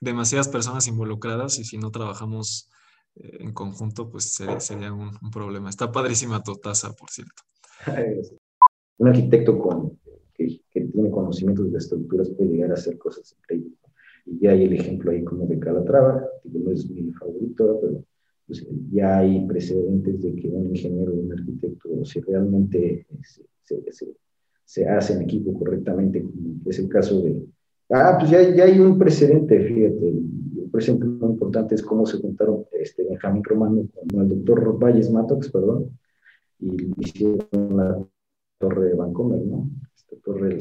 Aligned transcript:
demasiadas 0.00 0.48
personas 0.48 0.86
involucradas 0.86 1.58
y 1.58 1.64
si 1.64 1.78
no 1.78 1.90
trabajamos 1.90 2.70
eh, 3.16 3.38
en 3.40 3.52
conjunto, 3.52 4.10
pues 4.10 4.34
sería, 4.34 4.92
un, 4.92 5.10
problema. 5.32 5.70
Está 5.70 5.90
padrísima 5.90 6.42
tu 6.42 6.54
taza, 6.56 6.92
por 6.92 7.10
cierto. 7.10 7.42
un 8.98 9.08
arquitecto 9.08 9.58
con, 9.58 9.98
que, 10.34 10.60
tiene 10.70 11.10
conocimientos 11.10 11.70
de 11.72 11.78
estructuras 11.78 12.30
puede 12.30 12.50
llegar 12.50 12.70
a 12.70 12.74
hacer 12.74 12.98
cosas 12.98 13.34
increíbles. 13.38 13.78
Y 14.26 14.40
ya 14.40 14.50
hay 14.50 14.64
el 14.64 14.74
ejemplo 14.74 15.10
ahí 15.10 15.24
como 15.24 15.46
de 15.46 15.58
Calatrava, 15.58 16.26
que 16.42 16.58
no 16.58 16.70
es 16.70 16.88
mi 16.88 17.12
favorito, 17.12 17.78
pero 17.80 18.04
pues, 18.46 18.66
ya 18.90 19.18
hay 19.18 19.46
precedentes 19.46 20.22
de 20.22 20.34
que 20.34 20.48
un 20.48 20.68
ingeniero 20.68 21.14
y 21.14 21.18
un 21.18 21.32
arquitecto, 21.32 22.04
si 22.04 22.20
realmente 22.20 23.06
se, 23.22 23.44
se, 23.92 24.14
se 24.64 24.88
hace 24.88 25.14
en 25.14 25.22
equipo 25.22 25.58
correctamente, 25.58 26.22
como 26.22 26.60
es 26.66 26.78
el 26.78 26.88
caso 26.88 27.22
de... 27.22 27.42
Ah, 27.90 28.16
pues 28.18 28.30
ya, 28.30 28.42
ya 28.54 28.64
hay 28.64 28.78
un 28.78 28.98
precedente, 28.98 29.60
fíjate, 29.60 30.14
por 30.70 30.82
ejemplo, 30.82 31.08
lo 31.08 31.30
importante 31.30 31.74
es 31.74 31.82
cómo 31.82 32.04
se 32.06 32.18
juntaron 32.18 32.64
este, 32.72 33.04
Benjamín 33.04 33.42
Romano 33.42 33.86
con 34.10 34.20
el 34.20 34.28
doctor 34.28 34.78
Valles 34.78 35.10
Matox, 35.10 35.50
perdón, 35.50 35.98
y 36.60 36.92
hicieron 36.98 37.76
la 37.76 37.98
torre 38.58 38.88
de 38.88 38.94
Vancomer, 38.94 39.44
¿no? 39.44 39.70
Esta 39.96 40.16
torre 40.22 40.58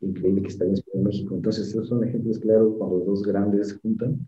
increíble 0.00 0.42
que 0.42 0.48
está 0.48 0.64
en 0.64 1.02
México. 1.02 1.34
Entonces, 1.34 1.68
esos 1.68 1.88
son 1.88 2.04
ejemplos 2.04 2.38
claros 2.38 2.74
cuando 2.78 2.98
los 2.98 3.06
dos 3.06 3.22
grandes 3.22 3.78
juntan 3.80 4.26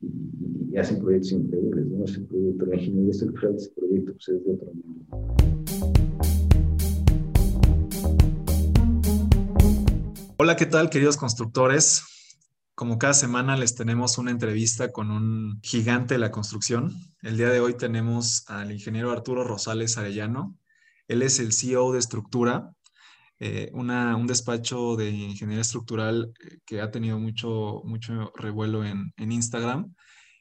y, 0.00 0.76
hacen 0.76 1.00
proyectos 1.00 1.32
increíbles, 1.32 1.86
¿no? 1.86 2.04
Ese 2.04 2.20
proyecto, 2.20 2.66
la 2.66 2.76
ingeniería 2.76 3.10
estructural 3.10 3.52
de 3.52 3.58
ese 3.58 3.70
proyecto 3.72 4.12
pues, 4.12 4.28
es 4.28 4.44
de 4.44 4.52
otro 4.52 4.72
mundo. 4.72 5.57
Hola, 10.40 10.54
¿qué 10.54 10.66
tal, 10.66 10.88
queridos 10.88 11.16
constructores? 11.16 12.04
Como 12.76 12.96
cada 12.96 13.12
semana 13.12 13.56
les 13.56 13.74
tenemos 13.74 14.18
una 14.18 14.30
entrevista 14.30 14.92
con 14.92 15.10
un 15.10 15.60
gigante 15.62 16.14
de 16.14 16.20
la 16.20 16.30
construcción. 16.30 16.94
El 17.22 17.36
día 17.36 17.48
de 17.48 17.58
hoy 17.58 17.76
tenemos 17.76 18.48
al 18.48 18.70
ingeniero 18.70 19.10
Arturo 19.10 19.42
Rosales 19.42 19.98
Arellano. 19.98 20.56
Él 21.08 21.22
es 21.22 21.40
el 21.40 21.52
CEO 21.52 21.92
de 21.92 21.98
Estructura, 21.98 22.70
eh, 23.40 23.72
un 23.74 24.26
despacho 24.28 24.94
de 24.94 25.10
ingeniería 25.10 25.62
estructural 25.62 26.32
eh, 26.38 26.58
que 26.64 26.82
ha 26.82 26.92
tenido 26.92 27.18
mucho, 27.18 27.82
mucho 27.84 28.32
revuelo 28.36 28.84
en, 28.84 29.12
Instagram. 29.16 29.92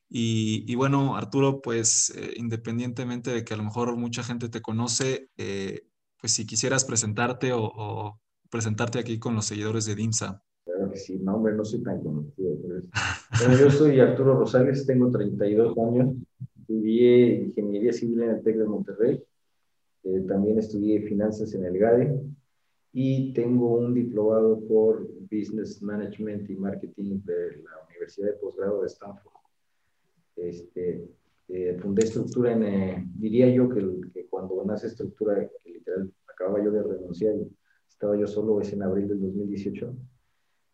Y, 0.08 0.76
bueno, 0.76 1.18
Arturo, 1.18 1.60
pues 1.60 2.12
eh, 2.16 2.36
independientemente 2.38 3.32
de 3.32 3.44
que 3.44 3.56
a 3.56 3.58
lo 3.58 3.64
mejor 3.64 3.98
mucha 3.98 4.24
gente 4.24 4.48
te 4.48 4.62
conoce, 4.62 5.32
pues 5.36 6.34
si 6.34 6.46
quisieras 6.46 6.86
presentarte 6.86 7.52
o 7.52 8.22
presentarte 8.50 9.00
aquí 9.00 9.20
con 9.20 9.36
los 9.36 9.46
seguidores 9.46 9.86
de 9.86 9.96
DIMSA 9.96 10.44
que 10.90 10.98
sí, 10.98 11.20
no, 11.20 11.36
hombre, 11.36 11.54
no 11.56 11.66
soy 11.66 11.82
tan 11.84 12.02
conocido. 12.02 12.56
Bueno, 12.56 13.60
yo 13.60 13.70
soy 13.70 14.00
Arturo 14.00 14.38
Rosales, 14.38 14.86
tengo 14.86 15.12
32 15.12 15.78
años, 15.78 16.16
estudié 16.60 17.42
Ingeniería 17.42 17.94
Civil 17.94 18.24
en 18.24 18.30
el 18.32 18.44
TEC 18.44 18.58
de 18.58 18.66
Monterrey, 18.66 19.24
eh, 20.04 20.26
también 20.28 20.60
estudié 20.60 21.02
Finanzas 21.02 21.54
en 21.54 21.66
el 21.66 21.78
GADE 21.78 22.20
y 22.94 23.34
tengo 23.34 23.78
un 23.78 23.94
diplomado 23.94 24.60
por 24.68 25.08
Business 25.32 25.82
Management 25.82 26.50
y 26.50 26.56
Marketing 26.56 27.20
de 27.24 27.58
la 27.58 27.86
Universidad 27.90 28.28
de 28.28 28.34
Posgrado 28.34 28.82
de 28.82 28.88
Stanford. 28.88 29.34
Este, 30.36 31.08
eh, 31.50 31.78
fundé 31.82 32.04
estructura 32.06 32.54
en, 32.54 32.64
eh, 32.64 33.08
diría 33.16 33.50
yo 33.50 33.70
que, 33.70 33.86
que, 34.14 34.26
cuando 34.28 34.64
nace 34.66 34.88
estructura, 34.88 35.48
que 35.64 35.72
literal 35.72 36.12
acababa 36.28 36.64
yo 36.64 36.72
de 36.72 36.84
renunciar 36.84 37.36
y 37.36 37.50
estaba 37.98 38.18
yo 38.18 38.28
solo, 38.28 38.62
es 38.62 38.72
en 38.74 38.84
abril 38.84 39.08
del 39.08 39.22
2018 39.22 39.94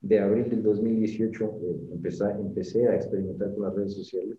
de 0.03 0.19
abril 0.19 0.49
del 0.49 0.61
2018 0.61 1.59
eh, 1.63 1.79
empecé, 1.93 2.25
empecé 2.31 2.87
a 2.87 2.95
experimentar 2.95 3.53
con 3.53 3.63
las 3.63 3.73
redes 3.73 3.93
sociales, 3.93 4.37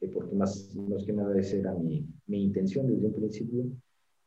eh, 0.00 0.08
porque 0.08 0.34
más, 0.34 0.74
más 0.74 1.04
que 1.04 1.12
nada 1.12 1.38
esa 1.38 1.56
era 1.56 1.74
mi, 1.74 2.06
mi, 2.26 2.44
intención 2.44 2.86
desde 2.88 3.06
un 3.06 3.14
principio. 3.14 3.64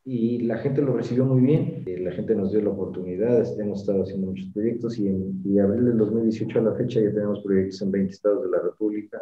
Y 0.05 0.41
la 0.41 0.59
gente 0.59 0.81
lo 0.81 0.95
recibió 0.95 1.25
muy 1.25 1.41
bien, 1.41 1.83
eh, 1.87 1.99
la 1.99 2.11
gente 2.11 2.35
nos 2.35 2.51
dio 2.51 2.61
la 2.61 2.69
oportunidad, 2.69 3.59
hemos 3.59 3.81
estado 3.81 4.03
haciendo 4.03 4.27
muchos 4.27 4.49
proyectos 4.53 4.97
y 4.99 5.07
en 5.07 5.43
de 5.43 5.59
abril 5.59 5.85
del 5.85 5.97
2018 5.97 6.59
a 6.59 6.61
la 6.61 6.75
fecha 6.75 7.01
ya 7.01 7.11
tenemos 7.11 7.41
proyectos 7.41 7.81
en 7.81 7.91
20 7.91 8.13
estados 8.13 8.43
de 8.43 8.51
la 8.51 8.61
República 8.61 9.21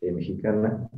Mexicana. 0.00 0.88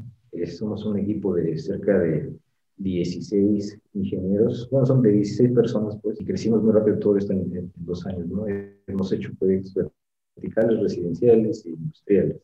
somos 0.46 0.84
un 0.84 0.98
equipo 0.98 1.34
de 1.34 1.58
cerca 1.58 1.98
de 1.98 2.32
16 2.78 3.80
ingenieros, 3.94 4.68
bueno, 4.70 4.86
son 4.86 5.02
de 5.02 5.10
16 5.10 5.52
personas, 5.52 5.98
pues, 6.02 6.20
y 6.20 6.24
crecimos 6.24 6.62
muy 6.62 6.72
rápido 6.72 6.98
todo 6.98 7.16
esto 7.16 7.32
en, 7.32 7.72
dos 7.76 8.06
años, 8.06 8.26
¿no? 8.28 8.46
Hemos 8.86 9.12
hecho 9.12 9.30
proyectos 9.38 9.74
verticales, 10.36 10.80
residenciales 10.80 11.66
e 11.66 11.70
industriales. 11.70 12.36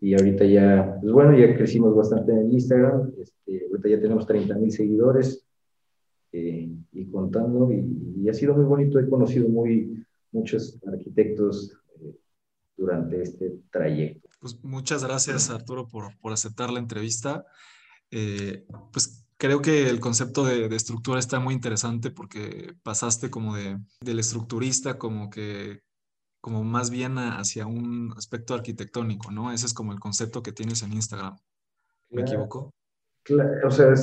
Y 0.00 0.14
ahorita 0.14 0.44
ya, 0.46 0.98
pues 1.00 1.12
bueno, 1.12 1.38
ya 1.38 1.54
crecimos 1.54 1.94
bastante 1.94 2.32
en 2.32 2.38
el 2.38 2.52
Instagram, 2.52 3.12
este, 3.20 3.66
ahorita 3.70 3.88
ya 3.88 4.00
tenemos 4.00 4.26
30 4.26 4.54
mil 4.56 4.72
seguidores 4.72 5.46
eh, 6.32 6.70
y 6.92 7.06
contando, 7.06 7.70
y, 7.70 8.28
ha 8.28 8.34
sido 8.34 8.54
muy 8.54 8.64
bonito, 8.64 8.98
he 8.98 9.08
conocido 9.08 9.48
muy, 9.48 10.04
muchos 10.32 10.78
arquitectos 10.86 11.76
eh, 12.00 12.16
durante 12.76 13.22
este 13.22 13.60
trayecto. 13.70 14.28
Pues 14.40 14.58
muchas 14.64 15.04
gracias 15.04 15.50
Arturo 15.50 15.86
por, 15.86 16.18
por 16.18 16.32
aceptar 16.32 16.70
la 16.70 16.80
entrevista. 16.80 17.44
Eh, 18.10 18.66
pues 18.92 19.21
creo 19.42 19.60
que 19.60 19.88
el 19.88 19.98
concepto 19.98 20.44
de, 20.44 20.66
estructura 20.66 21.18
está 21.18 21.40
muy 21.40 21.52
interesante 21.52 22.12
porque 22.12 22.74
pasaste 22.84 23.28
como 23.28 23.56
de, 23.56 23.76
del 24.00 24.20
estructurista 24.20 24.98
como 24.98 25.30
que 25.30 25.80
como 26.40 26.62
más 26.62 26.90
bien 26.90 27.18
hacia 27.18 27.66
un 27.66 28.14
aspecto 28.16 28.54
arquitectónico, 28.54 29.32
¿no? 29.32 29.52
Ese 29.52 29.66
es 29.66 29.74
como 29.74 29.92
el 29.92 29.98
concepto 29.98 30.44
que 30.44 30.52
tienes 30.52 30.84
en 30.84 30.92
Instagram. 30.92 31.36
¿Me 32.10 32.22
equivoco? 32.22 32.70
o 33.64 33.70
sea, 33.70 33.94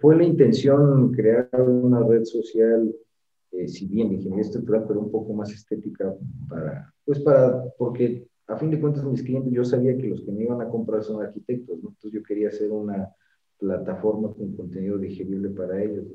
fue 0.00 0.16
la 0.16 0.24
intención 0.24 1.12
crear 1.12 1.48
una 1.60 2.00
red 2.00 2.24
social, 2.24 2.94
eh, 3.50 3.66
si 3.66 3.86
bien 3.86 4.10
de 4.10 4.14
ingeniería 4.14 4.44
estructural, 4.44 4.84
pero 4.86 5.00
un 5.00 5.10
poco 5.10 5.32
más 5.32 5.50
estética 5.50 6.14
para, 6.48 6.92
pues 7.04 7.18
para, 7.18 7.64
porque 7.78 8.28
a 8.46 8.56
fin 8.56 8.70
de 8.70 8.80
cuentas 8.80 9.02
mis 9.02 9.24
clientes, 9.24 9.52
yo 9.52 9.64
sabía 9.64 9.96
que 9.96 10.06
los 10.06 10.20
que 10.22 10.30
me 10.30 10.44
iban 10.44 10.60
a 10.60 10.68
comprar 10.68 11.02
son 11.02 11.20
arquitectos, 11.20 11.82
¿no? 11.82 11.88
Entonces 11.88 12.12
yo 12.12 12.22
quería 12.22 12.48
hacer 12.48 12.70
una, 12.70 13.12
plataforma 13.64 14.32
con 14.34 14.54
contenido 14.56 14.98
digerible 14.98 15.48
para 15.50 15.82
ellos. 15.82 16.06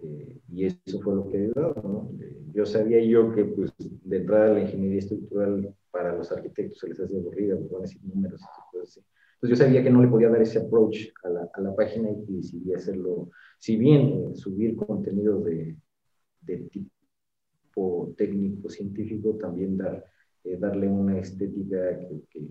Eh, 0.00 0.38
y 0.52 0.64
eso 0.66 1.00
fue 1.00 1.14
lo 1.14 1.28
que 1.28 1.38
ayudó. 1.38 1.74
¿no? 1.82 2.10
Eh, 2.20 2.36
yo 2.52 2.66
sabía 2.66 3.02
yo 3.02 3.32
que 3.34 3.44
pues, 3.44 3.72
de 3.78 4.16
entrada 4.16 4.54
la 4.54 4.60
ingeniería 4.60 4.98
estructural 4.98 5.74
para 5.90 6.16
los 6.16 6.30
arquitectos 6.30 6.78
se 6.78 6.88
les 6.88 7.00
hace 7.00 7.16
aburrida, 7.16 7.56
van 7.70 7.78
a 7.78 7.82
decir 7.82 8.00
números 8.04 8.40
y 8.40 8.76
cosas 8.76 8.88
así. 8.88 9.00
Entonces 9.34 9.58
yo 9.58 9.64
sabía 9.64 9.82
que 9.82 9.90
no 9.90 10.02
le 10.02 10.08
podía 10.08 10.30
dar 10.30 10.42
ese 10.42 10.58
approach 10.58 11.08
a 11.22 11.28
la, 11.28 11.50
a 11.52 11.60
la 11.60 11.74
página 11.74 12.10
y 12.10 12.36
decidí 12.36 12.72
hacerlo, 12.72 13.30
si 13.58 13.76
bien 13.76 14.00
eh, 14.00 14.36
subir 14.36 14.76
contenido 14.76 15.40
de, 15.40 15.76
de, 16.42 16.56
tipo 16.70 18.14
técnico, 18.16 18.68
científico, 18.68 19.36
también 19.36 19.76
dar, 19.76 20.04
darle 20.58 20.88
una 20.88 21.18
estética 21.18 21.98
que 22.30 22.48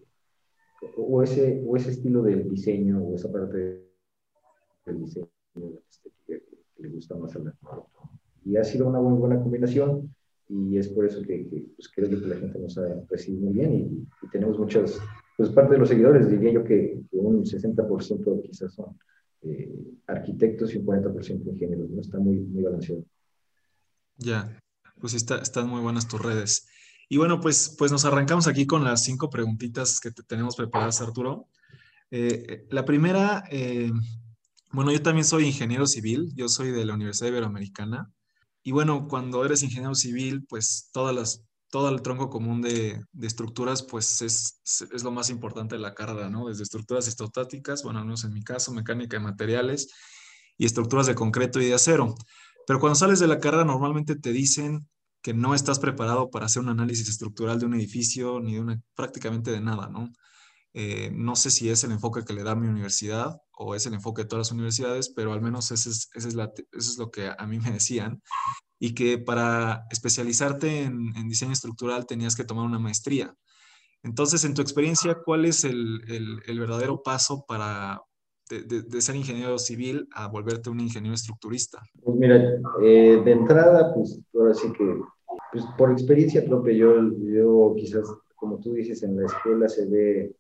o 0.97 1.23
ese, 1.23 1.63
o 1.65 1.75
ese 1.75 1.91
estilo 1.91 2.21
del 2.23 2.49
diseño 2.49 3.03
o 3.03 3.15
esa 3.15 3.31
parte 3.31 3.83
del 4.85 4.99
diseño 4.99 5.27
de 5.55 5.81
estética 5.89 6.23
que, 6.27 6.43
le 6.77 6.89
gusta 6.89 7.15
más 7.15 7.35
a 7.35 7.39
la 7.39 7.55
Y 8.45 8.57
ha 8.57 8.63
sido 8.63 8.87
una 8.87 8.99
muy 8.99 9.17
buena 9.17 9.41
combinación 9.41 10.13
y 10.49 10.77
es 10.77 10.89
por 10.89 11.05
eso 11.05 11.21
que, 11.21 11.47
pues, 11.75 11.89
creo 11.89 12.09
que 12.09 12.27
la 12.27 12.35
gente 12.35 12.59
nos 12.59 12.77
ha 12.77 13.01
recibido 13.09 13.45
muy 13.45 13.53
bien 13.53 13.73
y, 13.73 14.27
tenemos 14.29 14.57
muchas, 14.59 14.99
pues 15.37 15.49
parte 15.49 15.73
de 15.73 15.79
los 15.79 15.89
seguidores, 15.89 16.29
diría 16.29 16.51
yo 16.51 16.63
que, 16.63 16.99
un 17.11 17.43
60% 17.43 18.41
quizás 18.41 18.73
son 18.73 18.97
eh, 19.43 19.73
arquitectos 20.07 20.73
y 20.73 20.77
un 20.77 20.85
40% 20.85 21.47
ingenieros, 21.47 21.89
¿no? 21.89 22.01
Está 22.01 22.19
muy, 22.19 22.37
muy 22.39 22.63
balanceado. 22.63 23.03
Ya, 24.17 24.57
pues 24.99 25.13
está, 25.13 25.37
están 25.39 25.69
muy 25.69 25.81
buenas 25.81 26.07
tus 26.07 26.21
redes. 26.21 26.67
Y 27.09 27.17
bueno, 27.17 27.39
pues, 27.39 27.75
pues 27.77 27.91
nos 27.91 28.05
arrancamos 28.05 28.47
aquí 28.47 28.65
con 28.65 28.83
las 28.83 29.03
cinco 29.03 29.29
preguntitas 29.29 29.99
que 29.99 30.11
te 30.11 30.23
tenemos 30.23 30.55
preparadas, 30.55 31.01
Arturo. 31.01 31.47
Eh, 32.11 32.65
la 32.69 32.85
primera, 32.85 33.43
eh, 33.49 33.91
bueno, 34.71 34.91
yo 34.91 35.01
también 35.01 35.25
soy 35.25 35.45
ingeniero 35.45 35.87
civil, 35.87 36.31
yo 36.35 36.47
soy 36.47 36.71
de 36.71 36.85
la 36.85 36.93
Universidad 36.93 37.29
Iberoamericana. 37.29 38.11
Y 38.63 38.71
bueno, 38.71 39.07
cuando 39.07 39.43
eres 39.45 39.63
ingeniero 39.63 39.95
civil, 39.95 40.45
pues 40.47 40.89
todas 40.93 41.13
las, 41.13 41.43
todo 41.69 41.89
el 41.89 42.01
tronco 42.01 42.29
común 42.29 42.61
de, 42.61 43.03
de 43.11 43.27
estructuras, 43.27 43.83
pues 43.83 44.21
es, 44.21 44.61
es, 44.63 45.03
lo 45.03 45.11
más 45.11 45.29
importante 45.31 45.75
de 45.75 45.81
la 45.81 45.95
carrera, 45.95 46.29
¿no? 46.29 46.47
Desde 46.47 46.63
estructuras 46.63 47.07
estáticas, 47.07 47.83
bueno, 47.83 48.05
no 48.05 48.13
es 48.13 48.23
en 48.23 48.31
mi 48.31 48.43
caso, 48.43 48.71
mecánica 48.71 49.17
de 49.17 49.23
materiales 49.23 49.89
y 50.57 50.65
estructuras 50.65 51.07
de 51.07 51.15
concreto 51.15 51.59
y 51.59 51.65
de 51.65 51.73
acero. 51.73 52.15
Pero 52.67 52.79
cuando 52.79 52.95
sales 52.95 53.19
de 53.19 53.27
la 53.27 53.39
carrera, 53.39 53.65
normalmente 53.65 54.15
te 54.15 54.31
dicen 54.31 54.87
que 55.23 55.33
no 55.33 55.55
estás 55.55 55.79
preparado 55.79 56.29
para 56.29 56.45
hacer 56.45 56.61
un 56.61 56.69
análisis 56.69 57.09
estructural 57.09 57.57
de 57.57 57.65
un 57.65 57.73
edificio 57.73 58.39
ni 58.41 58.59
prácticamente 58.93 59.51
de 59.51 59.61
nada, 59.61 59.87
¿no? 59.87 60.11
Eh, 60.73 61.11
no 61.13 61.35
sé 61.35 61.51
si 61.51 61.69
es 61.69 61.83
el 61.83 61.91
enfoque 61.91 62.25
que 62.25 62.33
le 62.33 62.43
da 62.43 62.55
mi 62.55 62.67
universidad 62.67 63.39
o 63.51 63.73
es 63.75 63.85
el 63.85 63.93
enfoque 63.93 64.23
de 64.23 64.27
todas 64.27 64.47
las 64.47 64.51
universidades, 64.51 65.09
pero 65.15 65.31
al 65.31 65.41
menos 65.41 65.71
ese 65.71 65.89
es, 65.89 66.09
ese 66.13 66.29
es, 66.29 66.35
eso 66.35 66.91
es 66.91 66.97
lo 66.97 67.09
que 67.09 67.31
a 67.35 67.47
mí 67.47 67.59
me 67.59 67.71
decían. 67.71 68.21
Y 68.79 68.93
que 68.93 69.17
para 69.17 69.85
especializarte 69.91 70.83
en, 70.83 71.29
diseño 71.29 71.53
estructural 71.53 72.05
tenías 72.05 72.35
que 72.35 72.43
tomar 72.43 72.65
una 72.65 72.79
maestría. 72.79 73.33
Entonces, 74.01 74.43
en 74.43 74.53
tu 74.53 74.61
experiencia, 74.61 75.17
¿cuál 75.23 75.45
es 75.45 75.63
el, 75.63 76.41
verdadero 76.47 77.01
paso 77.01 77.45
para 77.47 78.01
de, 78.49 79.01
ser 79.01 79.15
ingeniero 79.15 79.57
civil 79.57 80.07
a 80.13 80.27
volverte 80.27 80.69
un 80.69 80.79
ingeniero 80.79 81.15
estructurista? 81.15 81.81
Pues 82.03 82.17
mira, 82.17 82.59
eh, 82.81 83.21
de 83.23 83.31
entrada, 83.31 83.93
pues 83.93 84.19
ahora 84.33 84.53
sí 84.53 84.71
que, 84.73 85.01
pues 85.51 85.65
por 85.77 85.91
experiencia 85.91 86.43
propia, 86.45 86.73
yo, 86.73 86.95
yo 87.17 87.73
quizás, 87.77 88.07
como 88.35 88.59
tú 88.59 88.73
dices, 88.73 89.03
en 89.03 89.17
la 89.17 89.25
escuela 89.25 89.67
se 89.69 89.85
ve, 89.87 90.35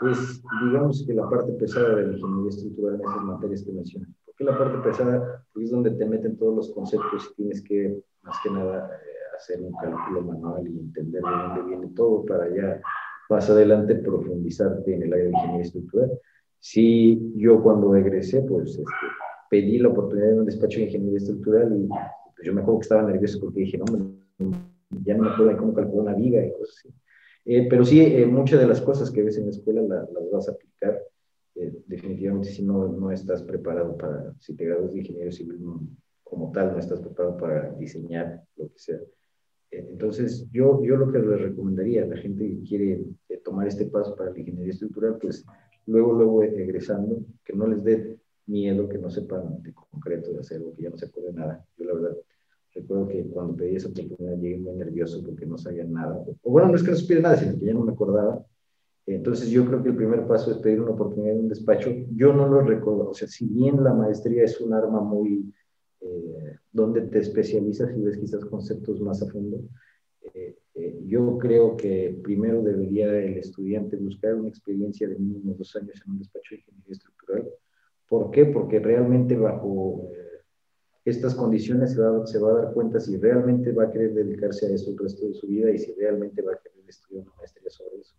pues 0.00 0.42
digamos 0.64 1.04
que 1.06 1.14
la 1.14 1.28
parte 1.28 1.52
pesada 1.52 1.96
de 1.96 2.06
la 2.06 2.12
ingeniería 2.16 2.50
estructural 2.50 2.94
en 2.94 3.00
esas 3.00 3.24
materias 3.24 3.62
que 3.62 3.72
mencionas. 3.72 4.10
Porque 4.24 4.44
la 4.44 4.58
parte 4.58 4.78
pesada 4.78 5.44
pues, 5.52 5.66
es 5.66 5.70
donde 5.70 5.90
te 5.92 6.06
meten 6.06 6.36
todos 6.36 6.54
los 6.54 6.70
conceptos 6.72 7.30
y 7.32 7.34
tienes 7.34 7.62
que, 7.62 8.00
más 8.22 8.36
que 8.42 8.50
nada, 8.50 8.90
eh, 8.94 9.36
hacer 9.36 9.60
un 9.60 9.72
cálculo 9.72 10.22
manual 10.22 10.68
y 10.68 10.78
entender 10.78 11.22
de 11.22 11.30
dónde 11.30 11.62
viene 11.62 11.88
todo 11.96 12.24
para 12.24 12.48
ya 12.54 12.80
más 13.28 13.50
adelante 13.50 13.94
profundizar 13.96 14.82
en 14.86 15.02
el 15.02 15.12
área 15.12 15.24
de 15.24 15.30
ingeniería 15.30 15.62
estructural. 15.62 16.10
Sí, 16.60 17.32
yo 17.36 17.62
cuando 17.62 17.94
egresé, 17.94 18.42
pues 18.42 18.70
este, 18.70 18.84
pedí 19.48 19.78
la 19.78 19.88
oportunidad 19.88 20.28
de 20.28 20.38
un 20.40 20.46
despacho 20.46 20.78
de 20.78 20.86
ingeniería 20.86 21.18
estructural 21.18 21.72
y 21.76 21.88
pues, 21.88 22.44
yo 22.44 22.52
me 22.52 22.60
acuerdo 22.60 22.80
que 22.80 22.84
estaba 22.84 23.02
nervioso 23.02 23.40
porque 23.40 23.60
dije, 23.60 23.78
no, 23.78 23.84
ya 25.04 25.14
no 25.14 25.24
me 25.24 25.30
acuerdo 25.30 25.52
de 25.52 25.56
cómo 25.56 25.74
calcular 25.74 26.06
una 26.06 26.14
viga 26.14 26.44
y 26.44 26.52
cosas 26.52 26.76
así. 26.78 26.94
Eh, 27.44 27.66
pero 27.68 27.84
sí, 27.84 28.00
eh, 28.00 28.26
muchas 28.26 28.60
de 28.60 28.66
las 28.66 28.80
cosas 28.80 29.10
que 29.10 29.22
ves 29.22 29.38
en 29.38 29.46
la 29.46 29.50
escuela 29.50 29.82
las, 29.82 30.30
vas 30.30 30.48
a 30.48 30.52
aplicar. 30.52 31.02
Eh, 31.54 31.72
definitivamente 31.86 32.48
si 32.50 32.62
no, 32.62 32.88
no 32.88 33.10
estás 33.10 33.42
preparado 33.42 33.96
para, 33.96 34.34
si 34.38 34.54
te 34.54 34.64
gradúas 34.64 34.92
de 34.92 34.98
ingeniero 34.98 35.32
civil 35.32 35.58
como 36.22 36.52
tal, 36.52 36.72
no 36.72 36.78
estás 36.78 37.00
preparado 37.00 37.36
para 37.36 37.72
diseñar 37.72 38.42
lo 38.56 38.68
que 38.68 38.78
sea. 38.78 39.00
Entonces, 39.70 40.46
yo, 40.50 40.82
yo 40.82 40.96
lo 40.96 41.10
que 41.10 41.18
les 41.18 41.40
recomendaría 41.40 42.04
a 42.04 42.06
la 42.06 42.16
gente 42.16 42.46
que 42.46 42.62
quiere 42.62 43.00
tomar 43.44 43.66
este 43.66 43.86
paso 43.86 44.14
para 44.14 44.30
la 44.30 44.38
ingeniería 44.38 44.72
estructural, 44.72 45.18
pues 45.18 45.44
luego, 45.88 46.12
luego 46.12 46.42
egresando, 46.42 47.20
que 47.44 47.54
no 47.54 47.66
les 47.66 47.82
dé 47.82 48.18
miedo, 48.46 48.88
que 48.88 48.98
no 48.98 49.10
sepan 49.10 49.62
de 49.62 49.72
concreto 49.72 50.32
de 50.32 50.40
hacer 50.40 50.62
que 50.76 50.82
ya 50.82 50.90
no 50.90 50.98
se 50.98 51.08
puede 51.08 51.32
nada. 51.32 51.64
Yo 51.76 51.84
la 51.84 51.94
verdad 51.94 52.16
recuerdo 52.74 53.08
que 53.08 53.24
cuando 53.24 53.56
pedí 53.56 53.76
esa 53.76 53.88
oportunidad 53.88 54.36
llegué 54.36 54.58
muy 54.58 54.76
nervioso 54.76 55.22
porque 55.24 55.46
no 55.46 55.58
sabía 55.58 55.84
nada. 55.84 56.22
O 56.42 56.50
bueno, 56.50 56.68
no 56.68 56.76
es 56.76 56.82
que 56.82 56.90
no 56.90 56.96
supiera 56.96 57.22
nada, 57.22 57.36
sino 57.36 57.58
que 57.58 57.66
ya 57.66 57.74
no 57.74 57.82
me 57.82 57.92
acordaba. 57.92 58.44
Entonces 59.06 59.48
yo 59.48 59.64
creo 59.66 59.82
que 59.82 59.88
el 59.88 59.96
primer 59.96 60.26
paso 60.26 60.50
es 60.50 60.58
pedir 60.58 60.80
una 60.80 60.92
oportunidad 60.92 61.34
en 61.34 61.40
un 61.40 61.48
despacho. 61.48 61.90
Yo 62.14 62.32
no 62.32 62.46
lo 62.46 62.60
recuerdo, 62.60 63.08
o 63.08 63.14
sea, 63.14 63.26
si 63.26 63.46
bien 63.46 63.82
la 63.82 63.94
maestría 63.94 64.44
es 64.44 64.60
un 64.60 64.74
arma 64.74 65.00
muy 65.00 65.52
eh, 66.00 66.56
donde 66.70 67.02
te 67.02 67.18
especializas 67.18 67.96
y 67.96 68.02
ves 68.02 68.18
quizás 68.18 68.44
conceptos 68.44 69.00
más 69.00 69.22
a 69.22 69.26
fondo. 69.26 69.60
Eh, 70.34 70.58
eh, 70.78 70.96
yo 71.06 71.38
creo 71.38 71.76
que 71.76 72.18
primero 72.22 72.62
debería 72.62 73.06
el 73.18 73.38
estudiante 73.38 73.96
buscar 73.96 74.34
una 74.34 74.48
experiencia 74.48 75.08
de 75.08 75.18
mínimo 75.18 75.54
dos 75.54 75.74
años 75.76 76.00
en 76.04 76.12
un 76.12 76.18
despacho 76.18 76.54
de 76.54 76.56
ingeniería 76.60 76.92
estructural. 76.92 77.48
¿Por 78.08 78.30
qué? 78.30 78.46
Porque 78.46 78.78
realmente 78.78 79.36
bajo 79.36 80.08
estas 81.04 81.34
condiciones 81.34 81.92
se 81.92 82.00
va, 82.00 82.26
se 82.26 82.38
va, 82.38 82.50
a 82.50 82.62
dar 82.62 82.72
cuenta 82.74 83.00
si 83.00 83.16
realmente 83.16 83.72
va 83.72 83.84
a 83.84 83.90
querer 83.90 84.14
dedicarse 84.14 84.66
a 84.66 84.70
eso 84.70 84.90
el 84.90 84.98
resto 84.98 85.26
de 85.26 85.34
su 85.34 85.46
vida 85.46 85.70
y 85.70 85.78
si 85.78 85.92
realmente 85.94 86.42
va 86.42 86.52
a 86.52 86.58
querer 86.58 86.84
estudiar 86.86 87.24
una 87.24 87.34
maestría 87.36 87.70
sobre 87.70 88.00
eso. 88.00 88.14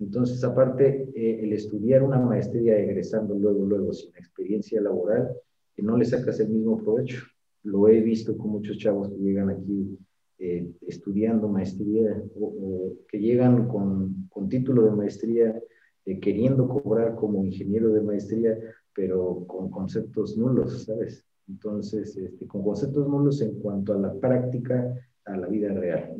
Entonces, 0.00 0.42
aparte, 0.44 1.10
el 1.14 1.52
estudiar 1.52 2.02
una 2.02 2.18
maestría 2.18 2.78
egresando 2.78 3.34
luego, 3.34 3.64
luego, 3.66 3.92
sin 3.92 4.10
experiencia 4.16 4.80
laboral, 4.80 5.34
que 5.74 5.82
no 5.82 5.96
le 5.96 6.04
sacas 6.04 6.40
el 6.40 6.48
mismo 6.48 6.78
provecho. 6.78 7.24
Lo 7.64 7.88
he 7.88 8.00
visto 8.00 8.36
con 8.36 8.50
muchos 8.50 8.78
chavos 8.78 9.08
que 9.08 9.16
llegan 9.16 9.50
aquí 9.50 9.98
eh, 10.38 10.70
estudiando 10.86 11.48
maestría 11.48 12.22
o, 12.38 12.94
que 13.08 13.18
llegan 13.18 13.68
con, 13.68 14.28
con, 14.28 14.48
título 14.48 14.84
de 14.84 14.92
maestría, 14.92 15.60
eh, 16.04 16.20
queriendo 16.20 16.68
cobrar 16.68 17.16
como 17.16 17.44
ingeniero 17.44 17.92
de 17.92 18.02
maestría, 18.02 18.56
pero 18.94 19.44
con 19.46 19.70
conceptos 19.70 20.36
nulos, 20.36 20.84
¿sabes? 20.84 21.24
Entonces, 21.48 22.16
este, 22.16 22.46
con 22.46 22.62
conceptos 22.62 23.08
nulos 23.08 23.40
en 23.40 23.58
cuanto 23.60 23.94
a 23.94 23.98
la 23.98 24.14
práctica, 24.14 24.94
a 25.24 25.36
la 25.36 25.46
vida 25.48 25.72
real. 25.72 26.14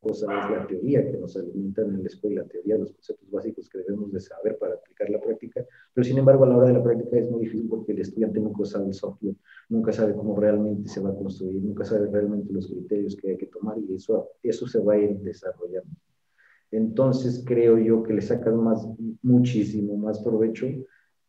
Cosa 0.00 0.26
es 0.26 0.50
la 0.50 0.66
teoría 0.66 1.10
que 1.10 1.18
nos 1.18 1.36
alimentan 1.36 1.94
en 1.94 2.02
la 2.02 2.08
escuela, 2.08 2.42
la 2.42 2.48
teoría, 2.48 2.78
los 2.78 2.92
conceptos 2.92 3.30
básicos 3.30 3.68
que 3.68 3.78
debemos 3.78 4.12
de 4.12 4.20
saber 4.20 4.58
para 4.58 4.74
aplicar 4.74 5.10
la 5.10 5.20
práctica, 5.20 5.64
pero 5.94 6.04
sin 6.04 6.18
embargo 6.18 6.44
a 6.44 6.48
la 6.48 6.56
hora 6.56 6.68
de 6.68 6.74
la 6.74 6.82
práctica 6.82 7.18
es 7.18 7.30
muy 7.30 7.42
difícil 7.42 7.68
porque 7.68 7.92
el 7.92 8.00
estudiante 8.00 8.40
nunca 8.40 8.64
sabe 8.64 8.86
el 8.86 8.94
software, 8.94 9.34
nunca 9.68 9.92
sabe 9.92 10.14
cómo 10.14 10.36
realmente 10.38 10.88
se 10.88 11.00
va 11.00 11.10
a 11.10 11.14
construir, 11.14 11.62
nunca 11.62 11.84
sabe 11.84 12.08
realmente 12.10 12.52
los 12.52 12.68
criterios 12.68 13.16
que 13.16 13.30
hay 13.30 13.36
que 13.36 13.46
tomar 13.46 13.76
y 13.78 13.94
eso, 13.94 14.28
eso 14.42 14.66
se 14.66 14.80
va 14.80 14.94
a 14.94 14.98
ir 14.98 15.18
desarrollando. 15.18 15.90
Entonces 16.70 17.42
creo 17.46 17.78
yo 17.78 18.02
que 18.02 18.12
le 18.12 18.20
sacas 18.20 18.54
más, 18.54 18.86
muchísimo 19.22 19.96
más 19.96 20.20
provecho 20.20 20.66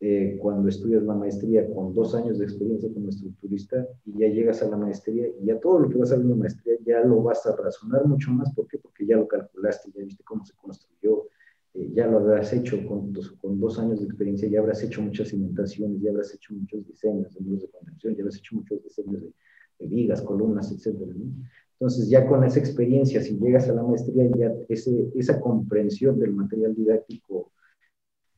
eh, 0.02 0.38
cuando 0.40 0.66
estudias 0.70 1.02
la 1.02 1.14
maestría 1.14 1.68
con 1.74 1.94
dos 1.94 2.14
años 2.14 2.38
de 2.38 2.44
experiencia 2.44 2.88
como 2.92 3.10
estructurista 3.10 3.86
y 4.06 4.18
ya 4.18 4.28
llegas 4.28 4.62
a 4.62 4.68
la 4.70 4.78
maestría 4.78 5.28
y 5.28 5.44
ya 5.44 5.60
todo 5.60 5.78
lo 5.78 5.90
que 5.90 5.98
vas 5.98 6.10
a 6.10 6.16
ver 6.16 6.24
en 6.24 6.30
la 6.30 6.36
maestría 6.36 6.76
ya 6.86 7.00
lo 7.04 7.22
vas 7.22 7.44
a 7.44 7.54
razonar 7.54 8.06
mucho 8.06 8.30
más. 8.30 8.50
¿Por 8.54 8.66
qué? 8.66 8.78
Porque 8.78 9.04
ya 9.04 9.18
lo 9.18 9.28
calculaste, 9.28 9.90
ya 9.94 10.02
viste 10.02 10.24
cómo 10.24 10.42
se 10.42 10.54
construyó, 10.54 11.26
eh, 11.74 11.90
ya 11.92 12.06
lo 12.06 12.16
habrás 12.16 12.50
hecho 12.54 12.82
con 12.86 13.12
dos, 13.12 13.32
con 13.32 13.60
dos 13.60 13.78
años 13.78 14.00
de 14.00 14.06
experiencia, 14.06 14.48
ya 14.48 14.60
habrás 14.60 14.82
hecho 14.82 15.02
muchas 15.02 15.28
cimentaciones, 15.28 16.00
ya 16.00 16.10
habrás 16.10 16.34
hecho 16.34 16.54
muchos 16.54 16.86
diseños 16.86 17.34
de 17.34 17.40
muros 17.40 17.60
de 17.60 17.68
contención, 17.68 18.14
ya 18.14 18.22
habrás 18.22 18.38
hecho 18.38 18.56
muchos 18.56 18.82
diseños 18.82 19.20
de, 19.20 19.86
vigas, 19.86 20.22
columnas, 20.22 20.72
etcétera. 20.72 21.12
Entonces, 21.78 22.08
ya 22.08 22.26
con 22.26 22.42
esa 22.44 22.58
experiencia, 22.58 23.22
si 23.22 23.38
llegas 23.38 23.68
a 23.68 23.74
la 23.74 23.82
maestría, 23.82 24.30
ya 24.34 24.54
ese, 24.68 25.10
esa 25.14 25.40
comprensión 25.40 26.18
del 26.18 26.32
material 26.32 26.74
didáctico 26.74 27.52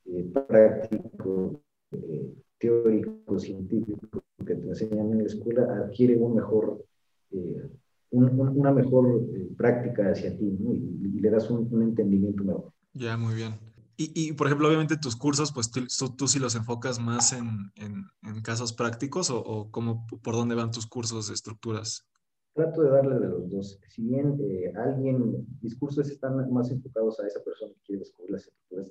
eh, 0.04 0.24
práctico, 0.48 1.62
eh, 1.92 2.34
teórico, 2.58 3.38
científico 3.38 4.24
que 4.44 4.56
te 4.56 4.68
enseñan 4.68 5.12
en 5.12 5.18
la 5.18 5.24
escuela 5.24 5.62
adquiere 5.76 6.16
un 6.16 6.34
mejor, 6.34 6.84
eh, 7.30 7.70
una 8.10 8.72
mejor 8.72 9.24
práctica 9.56 10.10
hacia 10.10 10.36
ti 10.36 10.44
y, 10.44 11.20
le 11.20 11.30
das 11.30 11.48
un, 11.50 11.82
entendimiento 11.82 12.42
mejor. 12.42 12.72
Ya, 12.94 13.16
muy 13.16 13.34
bien. 13.34 13.54
Y, 13.96 14.10
y, 14.14 14.32
por 14.32 14.48
ejemplo, 14.48 14.66
obviamente 14.66 14.96
tus 14.96 15.14
cursos, 15.14 15.52
pues 15.52 15.70
tú, 15.70 15.86
tú, 16.16 16.26
sí 16.26 16.40
los 16.40 16.56
enfocas 16.56 16.98
más 16.98 17.32
en, 17.32 17.70
en, 17.76 18.04
en 18.22 18.42
casos 18.42 18.72
prácticos 18.72 19.30
o, 19.30 19.38
o 19.38 19.70
cómo, 19.70 20.06
por 20.22 20.34
dónde 20.34 20.56
van 20.56 20.72
tus 20.72 20.86
cursos 20.86 21.28
de 21.28 21.34
estructuras? 21.34 22.08
Trato 22.54 22.82
de 22.82 22.90
darle 22.90 23.20
de 23.20 23.28
los 23.28 23.48
dos. 23.48 23.78
Si 23.88 24.02
bien 24.02 24.36
alguien, 24.76 25.46
mis 25.60 25.78
cursos 25.78 26.10
están 26.10 26.52
más 26.52 26.70
enfocados 26.70 27.20
a 27.20 27.26
esa 27.28 27.42
persona 27.44 27.72
que 27.72 27.80
quiere 27.86 28.00
descubrir 28.00 28.32
las 28.32 28.42
estructuras 28.42 28.90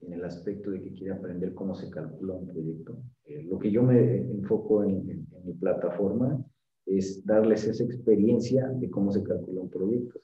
en 0.00 0.12
el 0.12 0.24
aspecto 0.24 0.70
de 0.70 0.82
que 0.82 0.92
quiere 0.92 1.12
aprender 1.12 1.54
cómo 1.54 1.74
se 1.74 1.90
calcula 1.90 2.34
un 2.34 2.46
proyecto. 2.46 3.02
Eh, 3.24 3.44
lo 3.44 3.58
que 3.58 3.70
yo 3.70 3.82
me 3.82 4.18
enfoco 4.30 4.84
en, 4.84 5.26
mi 5.44 5.54
plataforma 5.54 6.44
es 6.86 7.24
darles 7.24 7.66
esa 7.66 7.84
experiencia 7.84 8.68
de 8.68 8.90
cómo 8.90 9.12
se 9.12 9.22
calcula 9.22 9.62
un 9.62 9.70
proyecto. 9.70 10.20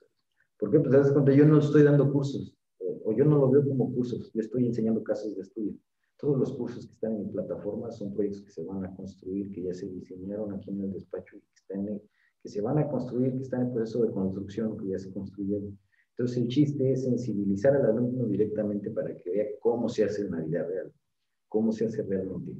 ¿Por 0.58 0.70
qué? 0.70 0.80
Pues 0.80 1.12
cuenta, 1.12 1.32
yo 1.32 1.46
no 1.46 1.58
estoy 1.58 1.82
dando 1.82 2.12
cursos, 2.12 2.56
eh, 2.80 3.00
o 3.04 3.12
yo 3.12 3.24
no 3.24 3.38
lo 3.38 3.50
veo 3.50 3.66
como 3.66 3.92
cursos, 3.94 4.30
yo 4.32 4.40
estoy 4.40 4.66
enseñando 4.66 5.02
casos 5.02 5.34
de 5.34 5.42
estudio. 5.42 5.74
Todos 6.18 6.38
los 6.38 6.52
cursos 6.52 6.86
que 6.86 6.92
están 6.92 7.12
en 7.12 7.26
mi 7.26 7.32
plataforma 7.32 7.90
son 7.90 8.14
proyectos 8.14 8.44
que 8.44 8.50
se 8.50 8.64
van 8.64 8.84
a 8.84 8.94
construir, 8.94 9.50
que 9.52 9.62
ya 9.62 9.74
se 9.74 9.88
diseñaron 9.88 10.52
aquí 10.52 10.70
en 10.70 10.82
el 10.82 10.92
despacho, 10.92 11.36
que, 11.38 11.54
están 11.54 12.00
que 12.42 12.48
se 12.48 12.60
van 12.60 12.78
a 12.78 12.88
construir, 12.88 13.32
que 13.34 13.42
están 13.42 13.62
en 13.62 13.72
proceso 13.72 14.04
de 14.04 14.12
construcción, 14.12 14.76
que 14.76 14.88
ya 14.88 14.98
se 14.98 15.12
construyeron. 15.12 15.78
Entonces 16.16 16.36
el 16.38 16.48
chiste 16.48 16.92
es 16.92 17.02
sensibilizar 17.02 17.74
al 17.74 17.86
alumno 17.86 18.26
directamente 18.26 18.90
para 18.90 19.16
que 19.16 19.30
vea 19.30 19.46
cómo 19.60 19.88
se 19.88 20.04
hace 20.04 20.22
en 20.22 20.30
la 20.30 20.40
vida 20.40 20.64
real, 20.64 20.92
cómo 21.48 21.72
se 21.72 21.86
hace 21.86 22.02
realmente. 22.02 22.52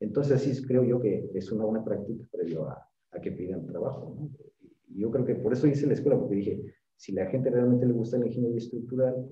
Entonces 0.00 0.32
así 0.32 0.62
creo 0.66 0.82
yo 0.82 1.00
que 1.00 1.30
es 1.32 1.52
una 1.52 1.64
buena 1.64 1.84
práctica 1.84 2.26
previo 2.32 2.68
a, 2.68 2.90
a 3.12 3.20
que 3.20 3.30
pidan 3.30 3.66
trabajo. 3.66 4.28
Y 4.88 5.00
yo 5.00 5.10
creo 5.10 5.24
que 5.24 5.36
por 5.36 5.52
eso 5.52 5.68
hice 5.68 5.86
la 5.86 5.94
escuela, 5.94 6.18
porque 6.18 6.34
dije, 6.34 6.74
si 6.96 7.12
la 7.12 7.26
gente 7.26 7.50
realmente 7.50 7.86
le 7.86 7.92
gusta 7.92 8.18
la 8.18 8.26
ingeniería 8.26 8.58
estructural, 8.58 9.28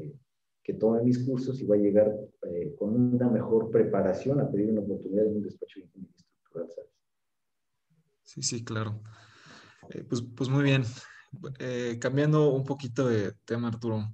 que 0.62 0.74
tome 0.74 1.02
mis 1.02 1.18
cursos 1.18 1.60
y 1.60 1.66
va 1.66 1.74
a 1.74 1.78
llegar 1.78 2.14
eh, 2.42 2.74
con 2.78 2.94
una 2.94 3.28
mejor 3.28 3.70
preparación 3.70 4.40
a 4.40 4.50
pedir 4.50 4.70
una 4.70 4.80
oportunidad 4.80 5.26
en 5.26 5.36
un 5.36 5.42
despacho 5.42 5.80
de 5.80 5.86
ingeniería 5.86 6.16
estructural, 6.16 6.70
¿sabes? 6.70 6.90
Sí, 8.22 8.42
sí, 8.42 8.64
claro. 8.64 9.00
Eh, 9.90 10.04
pues, 10.08 10.22
pues 10.22 10.48
muy 10.48 10.64
bien. 10.64 10.84
Eh, 11.58 11.98
cambiando 12.00 12.48
un 12.50 12.64
poquito 12.64 13.08
de 13.08 13.32
tema, 13.44 13.68
Arturo. 13.68 14.10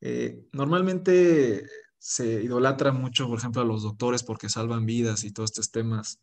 Eh, 0.00 0.46
normalmente 0.52 1.66
se 1.98 2.42
idolatra 2.42 2.92
mucho, 2.92 3.28
por 3.28 3.38
ejemplo, 3.38 3.62
a 3.62 3.64
los 3.64 3.82
doctores 3.82 4.22
porque 4.22 4.48
salvan 4.48 4.86
vidas 4.86 5.24
y 5.24 5.32
todos 5.32 5.50
estos 5.50 5.70
temas. 5.70 6.20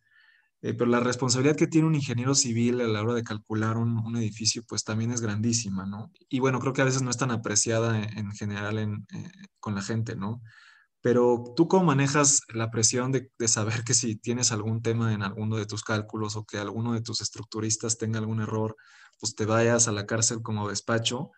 Eh, 0.61 0.73
pero 0.73 0.89
la 0.89 0.99
responsabilidad 0.99 1.55
que 1.55 1.67
tiene 1.67 1.87
un 1.87 1.95
ingeniero 1.95 2.35
civil 2.35 2.81
a 2.81 2.87
la 2.87 3.01
hora 3.01 3.13
de 3.13 3.23
calcular 3.23 3.77
un, 3.77 4.15
edificio, 4.17 4.63
pues 4.67 4.83
también 4.83 5.11
es 5.11 5.21
grandísima, 5.21 5.85
¿no? 5.85 6.11
Y 6.29 6.39
bueno, 6.39 6.59
creo 6.59 6.73
que 6.73 6.81
a 6.81 6.85
veces 6.85 7.01
no 7.01 7.09
es 7.09 7.17
tan 7.17 7.31
apreciada 7.31 7.97
en, 8.03 8.31
general 8.33 9.05
con 9.61 9.75
la 9.75 9.81
gente, 9.81 10.15
¿no? 10.17 10.41
Pero 11.01 11.53
tú 11.55 11.67
cómo 11.67 11.85
manejas 11.85 12.41
la 12.53 12.71
presión 12.71 13.11
de, 13.13 13.31
saber 13.47 13.83
que 13.85 13.93
si 13.93 14.17
tienes 14.17 14.51
algún 14.51 14.81
tema 14.81 15.13
en 15.13 15.23
alguno 15.23 15.55
de 15.55 15.65
tus 15.65 15.83
cálculos 15.83 16.35
o 16.35 16.45
que 16.45 16.57
alguno 16.57 16.93
de 16.93 17.01
tus 17.01 17.21
estructuristas 17.21 17.97
tenga 17.97 18.19
algún 18.19 18.41
error 18.41 18.75
pues 19.19 19.35
te 19.35 19.45
vayas 19.45 19.87
a 19.87 19.91
la 19.91 20.05
cárcel 20.05 20.41
como 20.41 20.69
despacho. 20.69 21.31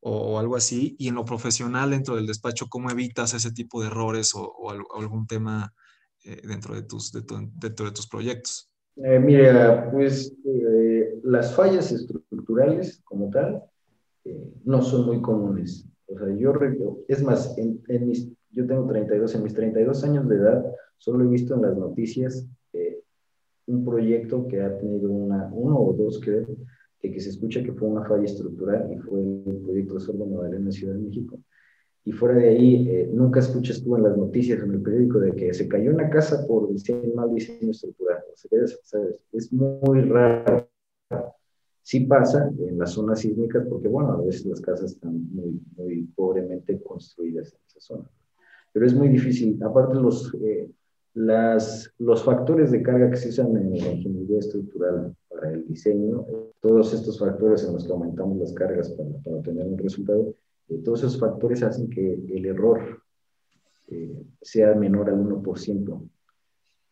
o, 0.00 0.38
algo 0.38 0.56
así? 0.56 0.96
Y 0.98 1.08
en 1.08 1.14
lo 1.14 1.24
profesional 1.24 1.90
dentro 1.90 2.16
del 2.16 2.26
despacho, 2.26 2.66
¿cómo 2.68 2.90
evitas 2.90 3.34
ese 3.34 3.52
tipo 3.52 3.80
de 3.80 3.86
errores 3.86 4.32
o, 4.34 4.70
algún 4.70 5.26
tema 5.26 5.72
eh, 6.24 6.40
dentro, 6.44 6.74
de 6.74 6.82
tus, 6.82 7.12
dentro 7.12 7.86
de 7.86 7.92
tus 7.92 8.08
proyectos? 8.08 8.68
Eh, 8.96 9.18
mira, 9.20 9.90
pues 9.90 10.34
eh, 10.44 11.20
las 11.22 11.54
fallas 11.54 11.92
estructurales 11.92 13.00
como 13.04 13.30
tal 13.30 13.62
no 14.64 14.82
son 14.82 15.06
muy 15.06 15.22
comunes. 15.22 15.86
O 16.06 16.18
sea, 16.18 16.28
yo, 16.36 16.52
es 17.08 17.22
más, 17.22 17.56
en, 17.56 17.80
mis, 18.06 18.28
yo 18.50 18.66
tengo 18.66 18.86
32, 18.86 19.34
en 19.34 19.42
mis 19.42 19.54
32 19.54 20.04
años 20.04 20.28
de 20.28 20.36
edad, 20.36 20.64
solo 20.98 21.24
he 21.24 21.28
visto 21.28 21.54
en 21.54 21.62
las 21.62 21.76
noticias 21.76 22.46
un 23.66 23.84
proyecto 23.84 24.46
que 24.48 24.60
ha 24.60 24.76
tenido 24.76 25.10
una, 25.10 25.48
uno 25.52 25.78
o 25.78 25.92
dos, 25.92 26.20
creo, 26.20 26.46
que, 27.02 27.10
que 27.10 27.20
se 27.20 27.30
escucha 27.30 27.62
que 27.62 27.72
fue 27.72 27.88
una 27.88 28.04
falla 28.04 28.24
estructural 28.24 28.90
y 28.92 28.98
fue 28.98 29.20
el 29.20 29.60
proyecto 29.64 29.94
de 29.94 30.00
Sordo 30.00 30.24
Magdalena 30.24 30.66
en 30.66 30.72
Ciudad 30.72 30.94
de 30.94 31.00
México. 31.00 31.38
Y 32.04 32.12
fuera 32.12 32.36
de 32.36 32.48
ahí, 32.48 32.88
eh, 32.88 33.10
nunca 33.12 33.40
escuchas 33.40 33.82
tú 33.82 33.96
en 33.96 34.04
las 34.04 34.16
noticias, 34.16 34.62
en 34.62 34.72
el 34.72 34.82
periódico, 34.82 35.20
de 35.20 35.32
que 35.34 35.52
se 35.52 35.68
cayó 35.68 35.92
una 35.92 36.10
casa 36.10 36.46
por 36.46 36.72
diseño, 36.72 37.14
mal 37.14 37.32
diseño 37.32 37.70
estructural. 37.70 38.22
O 38.32 38.36
sea, 38.36 38.66
¿sabes? 38.82 39.16
Es 39.32 39.52
muy 39.52 40.02
raro. 40.02 40.68
Sí 41.82 42.00
pasa 42.00 42.52
en 42.58 42.78
las 42.78 42.92
zonas 42.92 43.20
sísmicas, 43.20 43.66
porque 43.68 43.88
bueno, 43.88 44.12
a 44.12 44.22
veces 44.22 44.46
las 44.46 44.60
casas 44.60 44.92
están 44.92 45.28
muy, 45.32 45.60
muy 45.76 46.02
pobremente 46.14 46.80
construidas 46.82 47.52
en 47.52 47.58
esa 47.66 47.80
zona. 47.80 48.10
Pero 48.72 48.86
es 48.86 48.94
muy 48.94 49.08
difícil. 49.08 49.60
Aparte, 49.62 49.94
los, 49.94 50.32
eh, 50.40 50.70
las, 51.14 51.92
los 51.98 52.22
factores 52.24 52.70
de 52.70 52.82
carga 52.82 53.10
que 53.10 53.16
se 53.16 53.28
usan 53.28 53.56
en 53.56 53.70
la 53.70 53.92
ingeniería 53.92 54.38
estructural 54.38 55.14
para 55.42 55.54
el 55.54 55.66
diseño, 55.66 56.24
todos 56.60 56.94
estos 56.94 57.18
factores 57.18 57.64
en 57.64 57.72
los 57.72 57.84
que 57.84 57.92
aumentamos 57.92 58.38
las 58.38 58.52
cargas 58.52 58.90
para, 58.90 59.10
para 59.24 59.36
obtener 59.36 59.66
un 59.66 59.76
resultado, 59.76 60.34
eh, 60.68 60.78
todos 60.84 61.00
esos 61.00 61.18
factores 61.18 61.64
hacen 61.64 61.90
que 61.90 62.14
el 62.14 62.46
error 62.46 63.02
eh, 63.88 64.22
sea 64.40 64.74
menor 64.74 65.10
al 65.10 65.18
1%, 65.18 66.08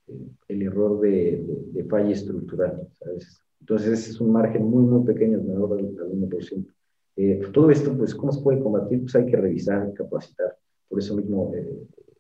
eh, 0.09 0.13
el 0.49 0.63
error 0.63 1.01
de, 1.01 1.45
de, 1.73 1.85
falla 1.85 2.11
estructural, 2.11 2.89
¿sabes? 2.99 3.41
Entonces 3.61 4.09
es 4.09 4.21
un 4.21 4.33
margen 4.33 4.65
muy, 4.65 4.83
muy 4.83 5.05
pequeño, 5.05 5.41
menor 5.41 5.79
al, 5.79 5.87
al 5.87 6.13
1%. 6.13 7.53
todo 7.53 7.71
esto, 7.71 7.97
pues, 7.97 8.15
¿cómo 8.17 8.33
se 8.33 8.43
puede 8.43 8.61
combatir? 8.61 9.03
Pues 9.03 9.15
hay 9.15 9.27
que 9.27 9.37
revisar, 9.37 9.93
capacitar. 9.95 10.57
Por 10.89 10.99
eso 10.99 11.15
mismo 11.15 11.53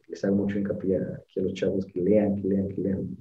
les 0.06 0.24
hago 0.24 0.36
mucho 0.36 0.58
hincapié 0.58 0.98
aquí 0.98 1.40
a 1.40 1.42
los 1.42 1.54
chavos 1.54 1.86
que 1.86 2.00
lean, 2.00 2.36
que 2.36 2.46
lean, 2.46 2.68
que 2.68 2.80
lean. 2.80 3.16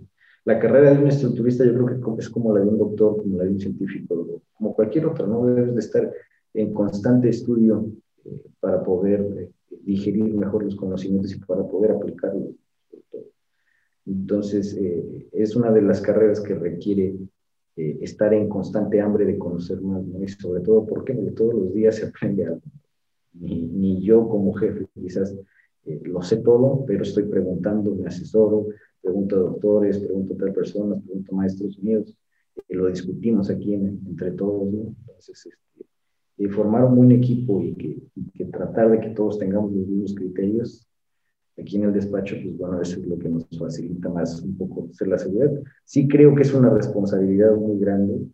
La 0.46 0.60
carrera 0.60 0.92
de 0.94 1.00
un 1.00 1.08
estructurista 1.08 1.66
yo 1.66 1.74
creo 1.74 2.16
que 2.16 2.22
es 2.22 2.30
como 2.30 2.54
la 2.54 2.62
de 2.62 2.68
un 2.68 2.78
doctor, 2.78 3.18
como 3.18 3.38
la 3.38 3.44
de 3.44 3.52
un 3.52 3.60
científico, 3.60 4.42
como 4.54 4.74
cualquier 4.74 5.06
otra, 5.06 5.28
¿no? 5.28 5.46
Debes 5.46 5.74
de 5.74 5.80
estar 5.80 6.14
en 6.54 6.74
constante 6.74 7.30
estudio 7.30 7.86
eh, 8.26 8.42
para 8.60 8.84
poder 8.84 9.22
eh, 9.38 9.52
digerir 9.84 10.34
mejor 10.34 10.64
los 10.64 10.76
conocimientos 10.76 11.34
y 11.34 11.40
para 11.40 11.64
poder 11.68 11.92
aplicarlos. 11.92 12.56
Entonces, 14.06 14.76
eh, 14.76 15.28
es 15.32 15.56
una 15.56 15.72
de 15.72 15.82
las 15.82 16.02
carreras 16.02 16.40
que 16.42 16.56
requiere 16.56 17.16
estar 17.76 18.34
en 18.34 18.50
constante 18.50 19.00
hambre 19.00 19.26
de 19.26 19.38
conocer 19.38 19.80
más, 19.80 20.04
¿no? 20.06 20.22
Y 20.22 20.28
sobre 20.28 20.62
todo 20.62 20.86
porque 20.86 21.14
todos 21.14 21.54
los 21.54 21.74
días 21.74 21.96
se 21.96 22.08
aprende 22.08 22.46
algo. 22.46 22.62
Ni, 23.34 23.68
ni 23.68 24.02
yo 24.02 24.28
como 24.28 24.52
jefe 24.54 24.86
quizás 24.94 25.34
eh, 25.86 26.02
lo 26.04 26.22
sé 26.22 26.38
todo, 26.38 26.84
pero 26.86 27.04
estoy 27.04 27.24
preguntando, 27.24 27.96
me 27.96 28.08
asesoro, 28.08 28.68
pregunto 29.10 29.36
a 29.36 29.40
doctores, 29.40 29.98
pregunto 29.98 30.34
a 30.34 30.36
otras 30.36 30.54
personas, 30.54 31.02
pregunto 31.04 31.34
a 31.34 31.38
maestros 31.38 31.80
míos, 31.80 32.16
y 32.68 32.76
lo 32.76 32.88
discutimos 32.88 33.50
aquí 33.50 33.74
entre 33.74 34.32
todos, 34.32 34.72
¿no? 34.72 34.96
Entonces, 35.00 35.48
este, 35.48 36.50
formar 36.50 36.86
un 36.86 36.96
buen 36.96 37.12
equipo 37.12 37.62
y 37.64 37.74
que, 37.74 38.46
tratar 38.46 38.92
de 38.92 39.00
que 39.00 39.10
todos 39.10 39.40
tengamos 39.40 39.72
los 39.74 39.88
mismos 39.88 40.14
criterios, 40.14 40.88
aquí 41.58 41.78
en 41.78 41.84
el 41.84 41.94
despacho, 41.94 42.36
pues 42.42 42.58
bueno, 42.58 42.82
eso 42.82 43.00
es 43.00 43.08
lo 43.08 43.18
que 43.18 43.30
nos 43.30 43.46
facilita 43.58 44.10
más 44.10 44.42
un 44.42 44.56
poco 44.58 44.88
hacer 44.92 45.08
la 45.08 45.18
seguridad. 45.18 45.52
Sí 45.86 46.08
creo 46.08 46.34
que 46.36 46.44
es 46.44 46.54
una 46.54 46.70
responsabilidad 46.70 47.56
muy 47.56 47.80
grande 47.80 48.28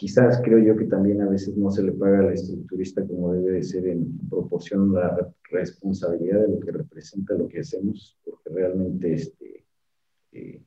Quizás 0.00 0.40
creo 0.42 0.58
yo 0.60 0.74
que 0.78 0.86
también 0.86 1.20
a 1.20 1.28
veces 1.28 1.54
no 1.58 1.70
se 1.70 1.82
le 1.82 1.92
paga 1.92 2.20
al 2.20 2.32
estructurista 2.32 3.06
como 3.06 3.34
debe 3.34 3.56
de 3.56 3.62
ser 3.62 3.86
en 3.86 4.16
proporción 4.30 4.94
la 4.94 5.30
responsabilidad 5.50 6.40
de 6.40 6.48
lo 6.48 6.58
que 6.58 6.72
representa 6.72 7.34
lo 7.34 7.46
que 7.46 7.60
hacemos, 7.60 8.18
porque 8.24 8.48
realmente, 8.48 9.12
este, 9.12 9.66
eh, 10.32 10.62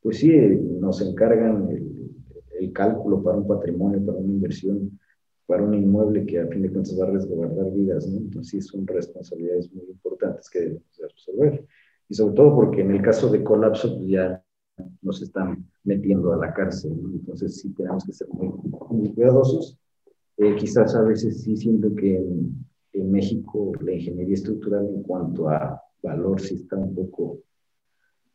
pues 0.00 0.18
sí, 0.18 0.30
nos 0.78 1.02
encargan 1.02 1.68
el, 1.68 2.72
cálculo 2.72 3.24
para 3.24 3.38
un 3.38 3.48
patrimonio, 3.48 4.06
para 4.06 4.18
una 4.18 4.32
inversión, 4.32 5.00
para 5.46 5.64
un 5.64 5.74
inmueble 5.74 6.24
que 6.24 6.38
a 6.38 6.46
fin 6.46 6.62
de 6.62 6.70
cuentas 6.70 6.96
va 6.96 7.06
a 7.06 7.10
resguardar 7.10 7.72
vidas, 7.72 8.06
¿no? 8.06 8.18
Entonces 8.18 8.50
sí 8.50 8.60
son 8.60 8.86
responsabilidades 8.86 9.72
muy 9.72 9.86
importantes 9.86 10.48
que 10.48 10.60
debemos 10.60 11.00
resolver. 11.00 11.66
Y 12.08 12.14
sobre 12.14 12.34
todo 12.36 12.54
porque 12.54 12.82
en 12.82 12.92
el 12.92 13.02
caso 13.02 13.28
de 13.30 13.42
colapso, 13.42 13.96
pues 13.96 14.10
ya 14.10 14.44
nos 15.06 15.22
están 15.22 15.64
metiendo 15.84 16.32
a 16.32 16.36
la 16.36 16.52
cárcel. 16.52 16.92
Entonces 17.14 17.60
sí 17.60 17.70
tenemos 17.70 18.04
que 18.04 18.12
ser 18.12 18.28
muy, 18.28 19.08
cuidadosos. 19.14 19.78
Eh, 20.36 20.54
quizás 20.56 20.94
a 20.94 21.02
veces 21.02 21.42
sí 21.42 21.56
siento 21.56 21.94
que 21.94 22.16
en, 22.16 22.66
México 23.10 23.72
la 23.82 23.92
ingeniería 23.92 24.34
estructural 24.34 24.86
en 24.86 25.02
cuanto 25.02 25.50
a 25.50 25.82
valor 26.02 26.40
sí 26.40 26.54
está 26.54 26.76
un 26.76 26.94
poco, 26.94 27.40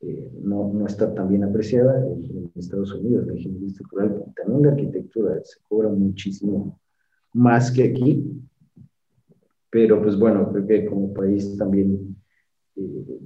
eh, 0.02 0.32
no, 0.44 0.72
no, 0.72 0.86
está 0.86 1.12
tan 1.16 1.30
bien 1.30 1.44
apreciada. 1.44 2.06
En, 2.06 2.52
Estados 2.56 2.94
Unidos 2.94 3.26
la 3.26 3.34
ingeniería 3.34 3.70
estructural, 3.70 4.24
también 4.36 4.62
la 4.62 4.72
arquitectura 4.72 5.42
se 5.44 5.60
cobra 5.68 5.90
muchísimo 5.90 6.80
más 7.34 7.72
que 7.72 7.86
aquí. 7.86 8.24
Pero 9.72 10.02
pues 10.02 10.18
bueno, 10.18 10.52
creo 10.52 10.68
que 10.68 10.86
como 10.86 11.12
país 11.12 11.58
también 11.58 12.16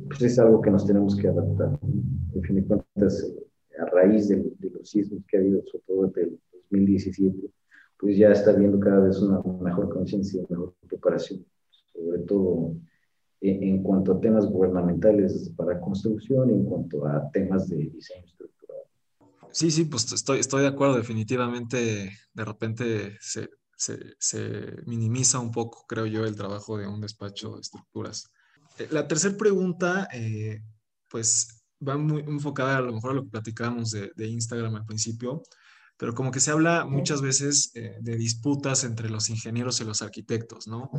pues 0.07 0.21
es 0.21 0.39
algo 0.39 0.61
que 0.61 0.71
nos 0.71 0.85
tenemos 0.85 1.15
que 1.15 1.27
adaptar. 1.27 1.77
En 1.81 2.14
fin 2.45 2.55
de 2.57 2.63
cuentas, 2.63 3.33
a 3.79 3.85
raíz 3.85 4.29
de, 4.29 4.51
los 4.59 4.89
sismos 4.89 5.23
que 5.27 5.37
ha 5.37 5.39
habido, 5.39 5.63
sobre 5.65 5.83
todo 5.87 6.07
desde 6.07 6.21
el 6.23 6.39
2017, 6.69 7.49
pues 7.97 8.17
ya 8.17 8.31
está 8.31 8.51
habiendo 8.51 8.79
cada 8.79 8.99
vez 8.99 9.19
una 9.19 9.41
mejor 9.61 9.89
conciencia, 9.89 10.43
mejor 10.49 10.73
preparación, 10.87 11.45
sobre 11.93 12.19
todo 12.19 12.75
en, 13.41 13.83
cuanto 13.83 14.13
a 14.13 14.21
temas 14.21 14.45
gubernamentales 14.45 15.51
para 15.55 15.79
construcción, 15.79 16.49
en 16.49 16.65
cuanto 16.65 17.05
a 17.05 17.29
temas 17.31 17.69
de 17.69 17.77
diseño 17.77 18.25
estructural. 18.25 18.81
Sí, 19.51 19.71
sí, 19.71 19.85
pues 19.85 20.11
estoy, 20.11 20.39
estoy 20.39 20.63
de 20.63 20.67
acuerdo, 20.67 20.95
definitivamente 20.95 22.11
de 22.33 22.45
repente 22.45 23.17
se, 23.21 23.49
se, 23.75 23.97
se 24.19 24.75
minimiza 24.85 25.39
un 25.39 25.51
poco, 25.51 25.85
creo 25.87 26.05
yo, 26.05 26.25
el 26.25 26.35
trabajo 26.35 26.77
de 26.77 26.87
un 26.87 27.01
despacho 27.01 27.55
de 27.55 27.61
estructuras. 27.61 28.31
Eh, 28.77 28.87
la 28.91 29.07
tercera 29.07 29.37
pregunta, 29.37 30.07
eh, 30.13 30.61
pues 31.09 31.54
va 31.85 31.97
muy 31.97 32.21
enfocada 32.21 32.77
a 32.77 32.81
lo 32.81 32.93
mejor 32.93 33.11
a 33.11 33.13
lo 33.15 33.23
que 33.23 33.31
platicábamos 33.31 33.91
de, 33.91 34.27
Instagram 34.27 34.75
al 34.75 34.85
principio, 34.85 35.43
pero 35.97 36.13
como 36.13 36.31
que 36.31 36.39
se 36.39 36.51
habla 36.51 36.85
muchas 36.85 37.21
veces 37.21 37.71
eh, 37.75 37.97
de 38.01 38.17
disputas 38.17 38.83
entre 38.83 39.09
los 39.09 39.29
ingenieros 39.29 39.79
y 39.81 39.85
los 39.85 40.01
arquitectos, 40.01 40.67
¿no? 40.67 40.89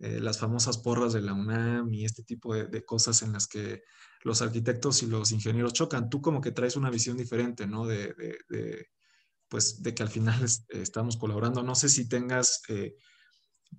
las 0.00 0.38
famosas 0.38 0.78
porras 0.78 1.12
de 1.12 1.22
la 1.22 1.34
UNAM 1.34 1.92
y 1.92 2.04
este 2.04 2.22
tipo 2.22 2.54
de, 2.54 2.84
cosas 2.84 3.22
en 3.22 3.32
las 3.32 3.48
que 3.48 3.82
los 4.22 4.42
arquitectos 4.42 5.02
y 5.02 5.06
los 5.06 5.32
ingenieros 5.32 5.72
chocan. 5.72 6.08
Tú 6.08 6.22
como 6.22 6.40
que 6.40 6.52
traes 6.52 6.76
una 6.76 6.88
visión 6.88 7.16
diferente, 7.16 7.66
¿no? 7.66 7.84
De, 7.84 8.14
pues, 9.48 9.82
de 9.82 9.94
que 9.94 10.04
al 10.04 10.08
final 10.08 10.40
estamos 10.68 11.16
colaborando. 11.16 11.64
No 11.64 11.74
sé 11.74 11.88
si 11.88 12.08
tengas 12.08 12.62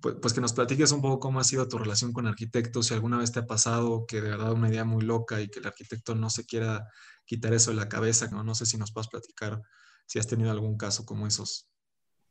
pues, 0.00 0.16
pues, 0.20 0.32
que 0.32 0.40
nos 0.40 0.52
platiques 0.52 0.92
un 0.92 1.02
poco 1.02 1.18
cómo 1.18 1.40
ha 1.40 1.44
sido 1.44 1.68
tu 1.68 1.78
relación 1.78 2.12
con 2.12 2.26
arquitectos, 2.26 2.86
si 2.86 2.94
alguna 2.94 3.18
vez 3.18 3.32
te 3.32 3.40
ha 3.40 3.46
pasado 3.46 4.06
que 4.06 4.20
de 4.20 4.30
verdad 4.30 4.52
una 4.52 4.68
idea 4.68 4.84
muy 4.84 5.02
loca 5.02 5.40
y 5.40 5.48
que 5.48 5.58
el 5.58 5.66
arquitecto 5.66 6.14
no 6.14 6.30
se 6.30 6.46
quiera 6.46 6.86
quitar 7.24 7.52
eso 7.52 7.70
de 7.70 7.76
la 7.76 7.88
cabeza, 7.88 8.28
no, 8.30 8.44
no 8.44 8.54
sé 8.54 8.66
si 8.66 8.78
nos 8.78 8.92
puedes 8.92 9.08
platicar 9.08 9.60
si 10.06 10.18
has 10.18 10.26
tenido 10.26 10.50
algún 10.50 10.76
caso 10.76 11.04
como 11.04 11.26
esos. 11.26 11.68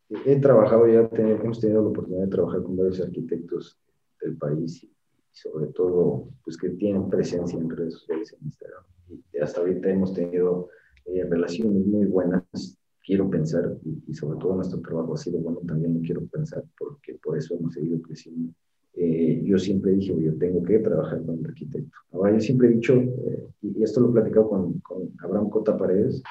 He 0.09 0.35
trabajado 0.37 0.87
ya, 0.87 1.07
hemos 1.17 1.59
tenido 1.59 1.83
la 1.83 1.89
oportunidad 1.89 2.23
de 2.23 2.31
trabajar 2.31 2.63
con 2.63 2.75
varios 2.75 2.99
arquitectos 2.99 3.77
del 4.21 4.37
país 4.37 4.83
y, 4.83 4.93
sobre 5.31 5.67
todo 5.67 6.29
pues 6.43 6.57
que 6.57 6.69
tienen 6.69 7.09
presencia 7.09 7.57
en 7.57 7.69
redes 7.69 7.93
sociales 7.93 8.33
en 8.33 8.45
Instagram. 8.45 8.83
Y 9.07 9.37
hasta 9.39 9.61
ahorita 9.61 9.89
hemos 9.89 10.13
tenido 10.13 10.69
eh, 11.05 11.23
relaciones 11.29 11.85
muy 11.85 12.05
buenas 12.05 12.79
quiero 13.09 13.27
pensar, 13.27 13.75
y, 14.05 14.13
sobre 14.13 14.39
todo 14.39 14.55
nuestro 14.55 14.79
trabajo 14.81 15.15
ha 15.15 15.17
sido 15.17 15.39
bueno, 15.39 15.61
también 15.65 15.95
lo 15.95 16.01
quiero 16.01 16.27
pensar, 16.27 16.63
porque 16.77 17.18
por 17.29 17.37
eso 17.37 17.53
hemos 17.53 17.75
seguido 17.75 18.01
creciendo. 18.01 18.51
Eh, 18.95 19.43
yo 19.45 19.59
siempre 19.59 19.91
dije, 19.91 20.19
yo 20.19 20.33
tengo 20.39 20.63
que 20.63 20.79
trabajar 20.79 21.23
con 21.23 21.37
el 21.37 21.45
arquitecto. 21.45 21.95
Ahora, 22.11 22.33
yo 22.33 22.39
siempre 22.39 22.69
he 22.69 22.71
dicho, 22.71 22.95
eh, 22.95 23.47
y 23.61 23.83
esto 23.83 24.01
lo 24.01 24.09
he 24.09 24.13
platicado 24.13 24.49
con, 24.49 24.79
con 24.79 25.11
Abraham 25.19 25.47
Cota 25.51 25.77
Paredes, 25.77 26.23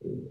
eh, 0.00 0.28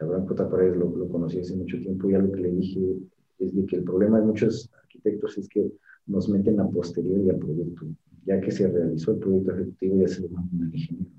Abraham 0.00 0.26
Cota 0.26 0.50
Paredes 0.50 0.76
lo, 0.76 0.90
lo, 0.96 1.08
conocí 1.08 1.38
hace 1.38 1.54
mucho 1.54 1.78
tiempo, 1.78 2.10
y 2.10 2.14
algo 2.14 2.32
que 2.32 2.40
le 2.40 2.50
dije 2.50 2.96
es 3.38 3.54
de 3.54 3.64
que 3.64 3.76
el 3.76 3.84
problema 3.84 4.18
de 4.18 4.26
muchos 4.26 4.68
arquitectos 4.82 5.38
es 5.38 5.48
que 5.48 5.70
nos 6.06 6.28
meten 6.28 6.58
a 6.58 6.68
posteriori 6.68 7.30
al 7.30 7.38
proyecto. 7.38 7.86
Ya 8.26 8.40
que 8.40 8.50
se 8.50 8.66
realizó 8.68 9.12
el 9.12 9.18
proyecto 9.18 9.52
ejecutivo, 9.52 10.00
ya 10.00 10.08
se 10.08 10.22
lo 10.22 10.30
mandan 10.30 10.62
al 10.62 10.74
ingeniero 10.74 11.12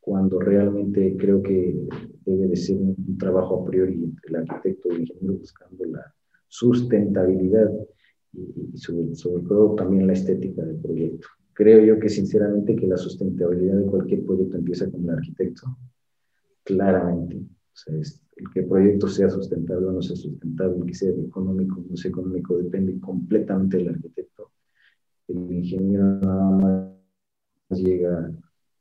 cuando 0.00 0.40
realmente 0.40 1.14
creo 1.18 1.42
que 1.42 1.78
debe 2.24 2.48
de 2.48 2.56
ser 2.56 2.78
un, 2.78 3.18
trabajo 3.18 3.60
a 3.60 3.64
priori 3.70 4.02
entre 4.02 4.28
el 4.30 4.36
arquitecto 4.36 4.88
y 4.88 4.94
el 4.94 5.00
ingeniero 5.02 5.34
buscando 5.34 5.84
la 5.84 6.14
sustentabilidad 6.50 7.70
y, 8.32 8.76
sobre, 8.76 9.42
todo 9.48 9.74
también 9.76 10.06
la 10.06 10.12
estética 10.12 10.62
del 10.62 10.76
proyecto. 10.76 11.28
Creo 11.52 11.84
yo 11.84 12.00
que 12.00 12.08
sinceramente 12.08 12.74
que 12.74 12.86
la 12.86 12.96
sustentabilidad 12.96 13.76
de 13.76 13.86
cualquier 13.86 14.24
proyecto 14.24 14.56
empieza 14.56 14.90
con 14.90 15.04
el 15.04 15.10
arquitecto, 15.10 15.78
claramente. 16.64 17.36
O 17.36 17.76
sea, 17.76 17.94
el 17.94 18.50
que 18.52 18.60
el 18.60 18.66
proyecto 18.66 19.06
sea 19.08 19.30
sustentable 19.30 19.86
o 19.86 19.92
no 19.92 20.02
sea 20.02 20.16
sustentable, 20.16 20.86
que 20.86 20.94
sea 20.94 21.10
económico 21.10 21.80
o 21.80 21.84
no 21.88 21.96
sea 21.96 22.10
económico, 22.10 22.58
depende 22.58 22.98
completamente 22.98 23.76
del 23.76 23.90
arquitecto. 23.90 24.50
El 25.28 25.52
ingeniero 25.52 26.18
nada 26.20 26.50
más 26.50 27.78
llega 27.78 28.32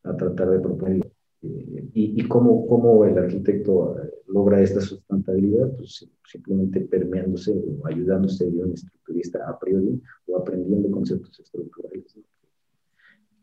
a 0.04 0.16
tratar 0.16 0.50
de 0.50 0.60
proponer 0.60 1.12
eh, 1.42 1.90
y, 1.94 2.22
y 2.22 2.28
cómo, 2.28 2.66
cómo, 2.66 3.06
el 3.06 3.18
arquitecto 3.18 3.98
eh, 4.00 4.12
logra 4.32 4.62
esta 4.62 4.82
sustentabilidad, 4.82 5.76
pues 5.76 6.08
simplemente 6.26 6.82
permeándose 6.82 7.52
o 7.52 7.88
ayudándose 7.88 8.50
de 8.50 8.64
un 8.64 8.74
estructurista 8.74 9.50
a 9.50 9.58
priori 9.58 10.02
o 10.28 10.38
aprendiendo 10.38 10.90
conceptos 10.92 11.40
estructurales 11.40 12.16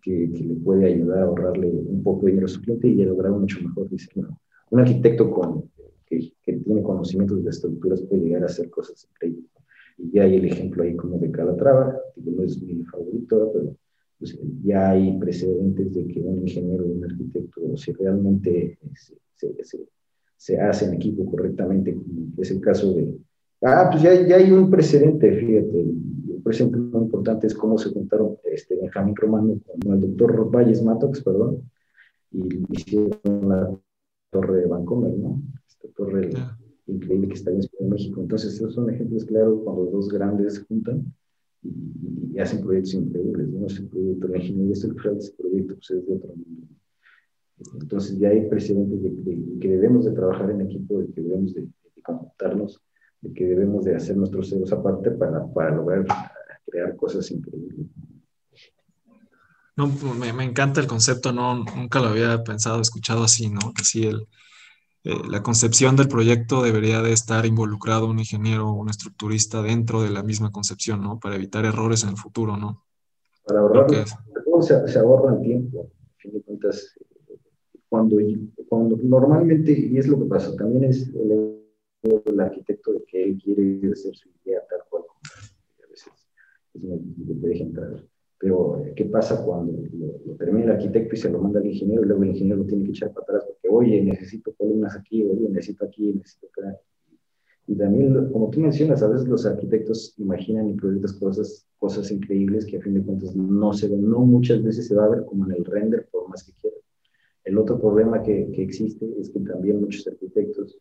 que, 0.00 0.30
que, 0.32 0.44
le 0.44 0.54
puede 0.54 0.86
ayudar 0.86 1.18
a 1.18 1.24
ahorrarle 1.24 1.66
un 1.66 2.02
poco 2.02 2.26
de 2.26 2.32
dinero 2.32 2.46
a 2.46 2.48
su 2.48 2.60
cliente 2.60 2.88
y 2.88 3.02
a 3.02 3.06
lograr 3.06 3.32
mucho 3.32 3.60
mejor 3.60 3.88
diseño. 3.90 4.38
Un 4.70 4.80
arquitecto 4.80 5.30
con, 5.30 5.68
que, 6.06 6.32
que, 6.42 6.52
tiene 6.58 6.82
conocimientos 6.82 7.42
de 7.42 7.50
estructuras 7.50 8.02
puede 8.02 8.22
llegar 8.22 8.44
a 8.44 8.46
hacer 8.46 8.70
cosas 8.70 9.08
increíbles. 9.10 9.50
Y 9.98 10.10
ya 10.12 10.22
hay 10.22 10.36
el 10.36 10.44
ejemplo 10.44 10.84
ahí 10.84 10.94
como 10.94 11.18
de 11.18 11.30
Calatrava, 11.30 11.98
que 12.14 12.30
no 12.30 12.42
es 12.44 12.62
mi 12.62 12.84
favorito, 12.84 13.50
pero 13.52 13.76
pues, 14.18 14.38
ya 14.62 14.90
hay 14.90 15.18
precedentes 15.18 15.92
de 15.94 16.06
que 16.06 16.20
un 16.20 16.42
ingeniero 16.42 16.84
un 16.84 17.04
arquitecto, 17.04 17.76
si 17.76 17.92
realmente 17.92 18.78
se, 18.94 19.16
se, 19.34 19.64
se, 19.64 19.86
hace 20.60 20.84
en 20.86 20.94
equipo 20.94 21.30
correctamente, 21.30 21.94
como 21.94 22.28
es 22.38 22.50
el 22.50 22.60
caso 22.60 22.92
de... 22.92 23.16
Ah, 23.62 23.88
pues 23.90 24.02
ya, 24.02 24.14
ya 24.26 24.36
hay 24.36 24.52
un 24.52 24.70
precedente, 24.70 25.32
fíjate, 25.32 25.78
un 25.78 26.42
precedente 26.44 26.78
muy 26.78 27.02
importante 27.02 27.46
es 27.46 27.54
cómo 27.54 27.78
se 27.78 27.90
juntaron 27.90 28.36
este, 28.44 28.76
Benjamín 28.76 29.16
Romano 29.16 29.58
con 29.82 29.94
el 29.94 30.00
doctor 30.00 30.50
Valles 30.50 30.82
Matox, 30.82 31.22
perdón, 31.22 31.62
y 32.32 32.62
hicieron 32.70 33.48
la 33.48 33.78
torre 34.30 34.60
de 34.60 34.66
Vancomer, 34.66 35.16
¿no? 35.16 35.40
Esta 35.66 35.88
torre 35.96 36.30
increíble 36.86 37.28
que 37.28 37.34
está 37.34 37.50
en 37.50 37.88
México. 37.88 38.20
Entonces, 38.20 38.54
esos 38.54 38.74
son 38.74 38.90
ejemplos 38.90 39.24
claros 39.24 39.60
cuando 39.64 39.86
dos 39.86 40.08
grandes 40.08 40.64
juntan 40.68 41.12
y, 41.62 42.38
hacen 42.38 42.62
proyectos 42.62 42.94
increíbles, 42.94 43.48
¿no? 43.48 43.66
Ese 43.66 43.82
proyecto, 43.84 44.28
la 44.28 44.36
ingeniería 44.36 44.72
estructural 44.74 45.14
de 45.14 45.20
ese 45.20 45.32
proyecto 45.32 45.74
pues, 45.74 45.90
es 45.90 46.06
de 46.06 46.14
otro 46.14 46.28
mundo. 46.36 46.66
Entonces 47.80 48.18
ya 48.18 48.28
hay 48.28 48.48
precedentes 48.48 49.02
de, 49.02 49.58
que 49.60 49.68
debemos 49.68 50.04
de 50.04 50.12
trabajar 50.12 50.50
en 50.50 50.60
equipo, 50.60 50.98
de 50.98 51.12
que 51.12 51.22
debemos 51.22 51.54
de, 51.54 51.62
de 51.62 51.70
de 53.22 53.32
que 53.32 53.44
debemos 53.44 53.84
de 53.84 53.96
hacer 53.96 54.16
nuestros 54.16 54.50
ceros 54.50 54.72
aparte 54.72 55.10
para, 55.10 55.44
para 55.46 55.74
lograr 55.74 56.04
crear 56.66 56.94
cosas 56.96 57.30
increíbles. 57.30 57.86
No, 59.76 59.88
me, 60.18 60.32
me, 60.32 60.44
encanta 60.44 60.80
el 60.80 60.86
concepto, 60.86 61.32
no, 61.32 61.64
nunca 61.64 62.00
lo 62.00 62.08
había 62.08 62.42
pensado, 62.42 62.80
escuchado 62.80 63.24
así, 63.24 63.50
¿no? 63.50 63.72
Que 63.74 63.84
sí, 63.84 64.06
el, 64.06 64.26
eh, 65.04 65.22
la 65.28 65.40
concepción 65.40 65.94
del 65.94 66.08
proyecto 66.08 66.64
debería 66.64 67.00
de 67.00 67.12
estar 67.12 67.46
involucrado 67.46 68.06
un 68.06 68.18
ingeniero 68.18 68.68
o 68.68 68.72
un 68.72 68.88
estructurista 68.88 69.62
dentro 69.62 70.02
de 70.02 70.10
la 70.10 70.24
misma 70.24 70.50
concepción, 70.50 71.00
¿no? 71.00 71.20
Para 71.20 71.36
evitar 71.36 71.64
errores 71.64 72.02
en 72.02 72.08
el 72.08 72.16
futuro, 72.16 72.56
¿no? 72.56 72.84
Para 73.46 73.60
ahorrar, 73.60 73.86
se, 74.62 74.88
se 74.88 74.98
ahorra 74.98 75.36
el 75.36 75.42
tiempo. 75.42 75.90
A 76.16 76.18
fin 76.18 76.32
de 76.32 76.42
cuentas, 76.42 76.98
cuando, 77.96 78.16
cuando 78.68 78.96
normalmente, 79.02 79.72
y 79.72 79.96
es 79.96 80.06
lo 80.06 80.18
que 80.18 80.26
pasa, 80.26 80.54
también 80.56 80.84
es 80.84 81.08
el, 81.14 81.62
el 82.02 82.40
arquitecto 82.40 82.92
de 82.92 83.04
que 83.04 83.22
él 83.22 83.38
quiere 83.42 83.92
hacer 83.92 84.14
su 84.14 84.28
idea 84.44 84.60
tal 84.68 84.80
cual, 84.90 85.04
a 85.82 85.90
veces 85.90 86.12
es 86.74 86.82
muy 86.82 86.98
difícil 86.98 87.40
que 87.40 87.48
te 87.48 87.62
entrar 87.62 88.04
pero, 88.38 88.82
¿qué 88.94 89.06
pasa 89.06 89.42
cuando 89.42 89.72
lo, 89.72 90.34
termina 90.36 90.66
el 90.66 90.70
arquitecto 90.72 91.14
y 91.14 91.18
se 91.18 91.30
lo 91.30 91.40
manda 91.40 91.58
al 91.58 91.66
ingeniero 91.66 92.02
y 92.02 92.06
luego 92.06 92.22
el 92.22 92.30
ingeniero 92.30 92.58
lo 92.58 92.66
tiene 92.66 92.84
que 92.84 92.90
echar 92.90 93.10
para 93.12 93.24
atrás 93.24 93.44
porque, 93.46 93.68
oye, 93.74 94.02
necesito 94.02 94.52
columnas 94.54 94.94
aquí, 94.94 95.24
oye, 95.24 95.48
necesito 95.48 95.86
aquí, 95.86 96.12
necesito 96.12 96.48
acá? 96.48 96.78
Y 97.66 97.74
también, 97.76 98.30
como 98.30 98.50
tú 98.50 98.60
mencionas, 98.60 99.02
a 99.02 99.08
veces 99.08 99.26
los 99.26 99.46
arquitectos 99.46 100.14
imaginan 100.18 100.68
y 100.68 100.74
proyectan 100.74 101.18
cosas, 101.18 101.66
cosas 101.78 102.10
increíbles 102.10 102.66
que 102.66 102.76
a 102.76 102.80
fin 102.80 102.94
de 102.94 103.02
cuentas 103.02 103.34
no 103.34 103.72
se 103.72 103.88
ven, 103.88 104.08
no 104.08 104.20
muchas 104.20 104.62
veces 104.62 104.86
se 104.86 104.94
va 104.94 105.06
a 105.06 105.08
ver 105.08 105.24
como 105.24 105.46
en 105.46 105.52
el 105.52 105.64
render, 105.64 106.06
por 106.12 106.28
más 106.28 106.44
que 106.44 106.52
quieran. 106.60 106.80
El 107.46 107.58
otro 107.58 107.80
problema 107.80 108.22
que, 108.22 108.50
existe 108.56 109.08
es 109.20 109.30
que 109.30 109.38
también 109.38 109.80
muchos 109.80 110.06
arquitectos 110.08 110.78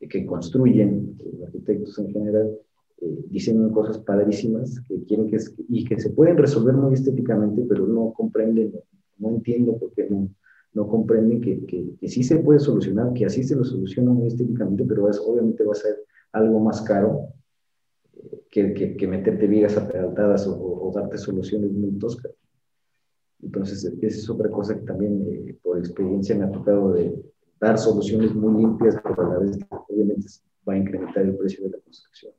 que 0.00 0.24
construyen, 0.24 1.18
arquitectos 1.44 1.98
en 1.98 2.10
general, 2.10 2.58
eh, 3.02 3.24
diseñan 3.28 3.70
cosas 3.70 3.98
padrísimas 3.98 4.80
que 4.88 5.04
quieren 5.04 5.28
que, 5.28 5.36
y 5.68 5.84
que 5.84 6.00
se 6.00 6.10
pueden 6.10 6.38
resolver 6.38 6.74
muy 6.74 6.94
estéticamente, 6.94 7.62
pero 7.68 7.86
no 7.86 8.14
comprenden, 8.14 8.72
no 9.18 9.28
entiendo 9.28 9.76
por 9.76 9.92
qué 9.92 10.08
no, 10.08 10.30
no 10.72 10.88
comprenden 10.88 11.42
que, 11.42 11.66
que, 11.66 12.08
sí 12.08 12.22
se 12.22 12.38
puede 12.38 12.58
solucionar, 12.58 13.12
que 13.12 13.26
así 13.26 13.42
se 13.42 13.54
lo 13.54 13.64
soluciona 13.64 14.10
muy 14.10 14.28
estéticamente, 14.28 14.84
pero 14.88 15.04
obviamente 15.26 15.62
va 15.62 15.72
a 15.72 15.74
ser 15.74 15.98
algo 16.32 16.58
más 16.58 16.80
caro 16.80 17.34
eh, 18.14 18.40
que, 18.50 18.96
que, 18.96 19.06
meterte 19.06 19.46
vigas 19.46 19.76
apedaltadas 19.76 20.46
o, 20.46 20.56
o, 20.58 20.90
darte 20.90 21.18
soluciones 21.18 21.70
muy 21.70 21.90
toscas. 21.98 22.32
Entonces, 23.42 23.84
esa 23.84 24.06
es 24.06 24.30
otra 24.30 24.50
cosa 24.50 24.74
que 24.74 24.84
también 24.84 25.24
eh, 25.30 25.56
por 25.62 25.78
experiencia 25.78 26.36
me 26.36 26.44
ha 26.44 26.50
tocado 26.50 26.92
de 26.92 27.14
dar 27.60 27.78
soluciones 27.78 28.34
muy 28.34 28.62
limpias, 28.62 28.96
pero 29.02 29.22
a 29.22 29.34
la 29.34 29.38
vez 29.38 29.58
obviamente 29.88 30.26
va 30.68 30.74
a 30.74 30.78
incrementar 30.78 31.24
el 31.24 31.36
precio 31.36 31.64
de 31.64 31.70
la 31.70 31.78
construcción. 31.78 32.32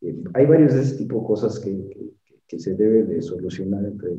Eh, 0.00 0.24
hay 0.34 0.46
varios 0.46 0.74
de 0.74 0.82
ese 0.82 0.96
tipo 0.96 1.20
de 1.20 1.26
cosas 1.26 1.58
que, 1.58 2.12
que, 2.48 2.58
se 2.58 2.74
debe 2.74 3.04
de 3.04 3.22
solucionar 3.22 3.84
entre 3.84 4.16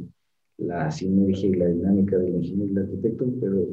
la 0.57 0.89
sinergia 0.91 1.49
y 1.49 1.53
la 1.53 1.67
dinámica 1.67 2.17
del 2.17 2.35
ingeniero 2.35 2.67
y 2.67 2.71
el 2.71 2.83
arquitecto, 2.83 3.25
pero 3.39 3.67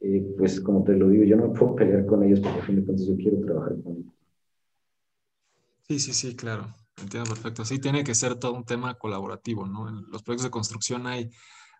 eh, 0.00 0.34
pues 0.36 0.60
como 0.60 0.82
te 0.84 0.94
lo 0.94 1.08
digo, 1.08 1.24
yo 1.24 1.36
no 1.36 1.52
puedo 1.52 1.76
pelear 1.76 2.04
con 2.06 2.22
ellos 2.22 2.40
porque 2.40 2.58
a 2.58 2.62
fin 2.62 2.76
de 2.76 2.84
cuentas 2.84 3.06
yo 3.06 3.16
quiero 3.16 3.40
trabajar 3.40 3.76
con 3.82 3.92
ellos. 3.96 4.12
Sí, 5.88 5.98
sí, 6.00 6.12
sí, 6.12 6.34
claro, 6.34 6.66
entiendo 7.00 7.30
perfecto. 7.30 7.64
Sí, 7.64 7.78
tiene 7.78 8.02
que 8.02 8.14
ser 8.14 8.34
todo 8.34 8.54
un 8.54 8.64
tema 8.64 8.94
colaborativo, 8.98 9.66
¿no? 9.66 9.88
En 9.88 10.10
los 10.10 10.22
proyectos 10.22 10.44
de 10.44 10.50
construcción 10.50 11.06
hay 11.06 11.30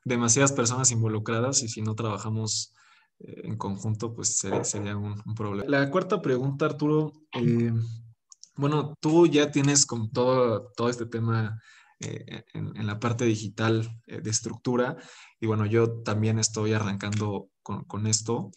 demasiadas 0.07 0.53
personas 0.53 0.93
involucradas 0.93 1.65
y 1.65 1.69
si 1.69 1.83
no 1.83 1.97
trabajamos 1.97 2.73
eh, 3.19 3.43
en 3.45 3.57
conjunto, 3.57 4.15
pues 4.15 4.39
sería, 4.39 4.97
un, 4.97 5.21
problema. 5.35 5.69
La 5.69 5.91
cuarta 5.91 6.23
pregunta, 6.23 6.67
Arturo, 6.67 7.13
eh, 7.33 7.73
bueno, 8.55 8.95
tú 9.01 9.27
ya 9.27 9.51
tienes 9.51 9.85
con 9.85 10.13
todo, 10.13 10.71
todo 10.77 10.89
este 10.89 11.07
tema 11.07 11.61
eh, 11.99 12.45
en, 12.55 12.87
la 12.87 13.01
parte 13.01 13.25
digital 13.25 14.01
de 14.07 14.31
estructura 14.31 14.97
y 15.41 15.47
bueno, 15.47 15.67
yo 15.67 16.03
también 16.03 16.39
estoy 16.39 16.73
arrancando 16.73 17.49
con, 17.63 18.07
esto. 18.07 18.53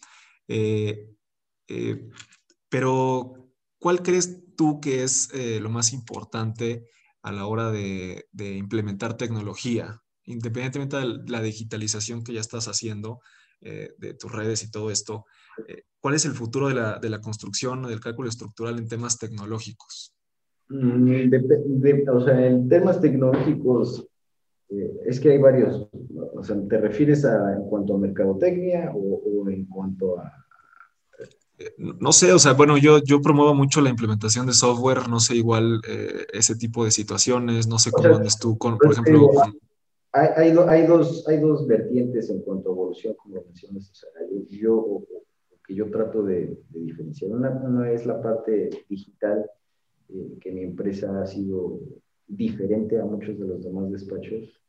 Pero, 2.68 3.52
¿cuál 3.80 4.02
crees 4.04 4.54
tú 4.56 4.80
que 4.80 5.02
es 5.02 5.30
lo 5.60 5.68
más 5.68 5.92
importante 5.92 6.86
a 7.22 7.32
la 7.32 7.46
hora 7.46 7.72
de, 7.72 8.28
implementar 8.38 9.16
tecnología? 9.16 10.00
Independientemente 10.24 10.96
de 10.96 11.20
la 11.26 11.42
digitalización 11.42 12.22
que 12.22 12.32
ya 12.32 12.40
estás 12.40 12.66
haciendo 12.68 13.20
de 13.60 14.14
tus 14.14 14.32
redes 14.32 14.62
y 14.62 14.70
todo 14.70 14.90
esto, 14.90 15.26
¿Cuál 16.00 16.14
es 16.14 16.24
el 16.24 16.32
futuro 16.32 16.68
de 16.68 16.74
la, 16.74 16.98
de 16.98 17.10
la 17.10 17.20
construcción, 17.20 17.82
del 17.82 18.00
cálculo 18.00 18.28
estructural 18.28 18.78
en 18.78 18.88
temas 18.88 19.18
tecnológicos? 19.18 20.14
Mm, 20.70 21.30
o 22.10 22.20
sea, 22.22 22.46
en 22.46 22.68
temas 22.68 23.00
tecnológicos, 23.00 24.06
eh, 24.70 25.00
es 25.04 25.20
que 25.20 25.32
hay 25.32 25.38
varios. 25.38 25.88
O 26.34 26.42
sea, 26.42 26.56
¿te 26.68 26.78
refieres 26.78 27.24
a 27.24 27.54
en 27.54 27.64
cuanto 27.64 27.94
a 27.94 27.98
mercadotecnia 27.98 28.92
o, 28.94 29.48
en 29.50 29.66
cuanto 29.66 30.18
a 30.18 30.32
eh, 31.58 31.74
no 31.76 32.12
sé, 32.12 32.32
o 32.32 32.38
sea, 32.38 32.54
bueno, 32.54 32.78
yo, 32.78 33.02
yo 33.02 33.20
promuevo 33.20 33.54
mucho 33.54 33.82
la 33.82 33.90
implementación 33.90 34.46
de 34.46 34.54
software, 34.54 35.08
no 35.10 35.20
sé, 35.20 35.36
igual 35.36 35.82
eh, 35.86 36.26
ese 36.32 36.56
tipo 36.56 36.86
de 36.86 36.90
situaciones, 36.90 37.66
no 37.66 37.78
sé 37.78 37.90
cómo 37.90 38.16
andes 38.16 38.38
tú 38.38 38.56
con, 38.56 38.78
por 38.78 38.92
ejemplo... 38.92 39.28
Hay, 40.12 40.28
hay, 40.36 40.56
hay, 40.68 40.86
dos, 40.86 41.26
hay 41.28 41.38
dos 41.38 41.66
vertientes 41.66 42.30
en 42.30 42.40
cuanto 42.40 42.68
a 42.68 42.72
evolución, 42.72 43.14
como 43.14 43.42
mencionas, 43.42 43.90
o 43.90 43.94
sea, 43.94 44.10
yo, 44.48 45.04
que 45.66 45.74
yo 45.74 45.90
trato 45.90 46.24
de, 46.24 46.58
diferenciar. 46.70 47.30
Una, 47.30 47.90
es 47.92 48.06
la 48.06 48.20
parte 48.20 48.70
digital, 48.88 49.48
eh, 50.08 50.38
que 50.40 50.50
mi 50.50 50.62
empresa 50.62 51.22
ha 51.22 51.26
sido 51.26 51.80
diferente 52.26 52.98
a 52.98 53.04
muchos 53.04 53.38
de 53.38 53.46
los 53.46 53.62
demás 53.62 53.90
despachos 53.90 54.60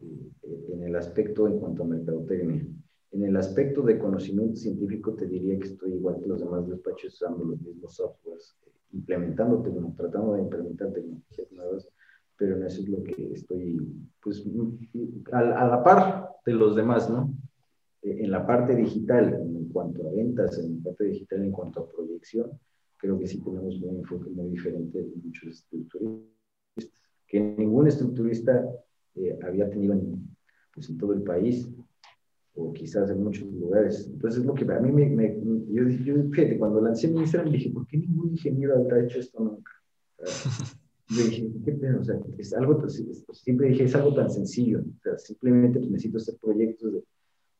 eh, 0.00 0.66
en 0.72 0.82
el 0.82 0.96
aspecto 0.96 1.46
en 1.46 1.58
cuanto 1.60 1.84
a 1.84 1.86
mercadotecnia. 1.86 2.66
En 3.12 3.24
el 3.24 3.36
aspecto 3.36 3.82
de 3.82 3.98
conocimiento 3.98 4.56
científico 4.56 5.14
te 5.14 5.26
diría 5.26 5.58
que 5.58 5.68
estoy 5.68 5.94
igual 5.94 6.20
que 6.20 6.28
los 6.28 6.40
demás 6.40 6.68
despachos 6.68 7.14
usando 7.14 7.44
los 7.44 7.60
mismos 7.60 7.94
softwares, 7.94 8.56
implementando, 8.92 9.62
tratando 9.96 10.34
de 10.34 10.42
implementar 10.42 10.92
tecnologías 10.92 11.52
nuevas, 11.52 11.88
pero 12.40 12.56
eso 12.64 12.80
es 12.80 12.88
lo 12.88 13.02
que 13.02 13.34
estoy, 13.34 13.78
pues, 14.22 14.42
a, 15.30 15.38
a 15.38 15.68
la 15.68 15.84
par 15.84 16.30
de 16.46 16.54
los 16.54 16.74
demás, 16.74 17.10
¿no? 17.10 17.34
en 18.02 18.30
la 18.30 18.46
parte 18.46 18.74
digital, 18.74 19.34
en 19.34 19.68
cuanto 19.68 20.08
a 20.08 20.12
ventas, 20.12 20.58
en 20.58 20.78
la 20.78 20.84
parte 20.84 21.04
digital, 21.04 21.44
en 21.44 21.52
cuanto 21.52 21.80
a 21.80 21.88
proyección, 21.88 22.50
creo 22.96 23.18
que 23.18 23.26
sí 23.26 23.42
tenemos 23.42 23.76
un 23.82 23.98
enfoque 23.98 24.30
muy 24.30 24.48
diferente 24.48 25.02
de 25.02 25.16
muchos 25.22 25.50
estructuras. 25.50 26.22
que 27.26 27.40
ningún 27.40 27.88
estructurista 27.88 28.66
eh, 29.16 29.38
había 29.42 29.68
tenido 29.68 29.92
en, 29.92 30.34
pues, 30.72 30.88
en 30.88 30.96
todo 30.96 31.12
el 31.12 31.22
país 31.22 31.70
o 32.54 32.72
quizás 32.72 33.10
en 33.10 33.22
muchos 33.22 33.52
lugares. 33.52 34.08
Entonces, 34.10 34.46
lo 34.46 34.54
que 34.54 34.64
a 34.64 34.80
mí 34.80 34.90
me, 34.90 35.38
yo, 35.68 35.86
yo, 35.88 36.14
fíjate, 36.30 36.58
cuando 36.58 36.80
lancé 36.80 37.08
mi 37.08 37.20
Instagram 37.20 37.52
dije, 37.52 37.68
¿por 37.68 37.86
qué 37.86 37.98
ningún 37.98 38.30
ingeniero 38.30 38.78
habrá 38.78 39.04
hecho 39.04 39.20
esto 39.20 39.44
nunca? 39.44 39.72
yo 41.10 41.24
dije, 41.24 41.50
¿qué 41.64 41.72
O 41.98 42.04
sea, 42.04 42.20
es 42.38 42.52
algo, 42.54 42.82
siempre 43.32 43.68
dije, 43.68 43.84
es 43.84 43.94
algo 43.94 44.14
tan 44.14 44.30
sencillo, 44.30 44.80
o 44.80 45.02
sea, 45.02 45.18
simplemente 45.18 45.78
pues, 45.78 45.90
necesito 45.90 46.18
hacer 46.18 46.36
proyectos 46.40 46.92
de, 46.92 47.02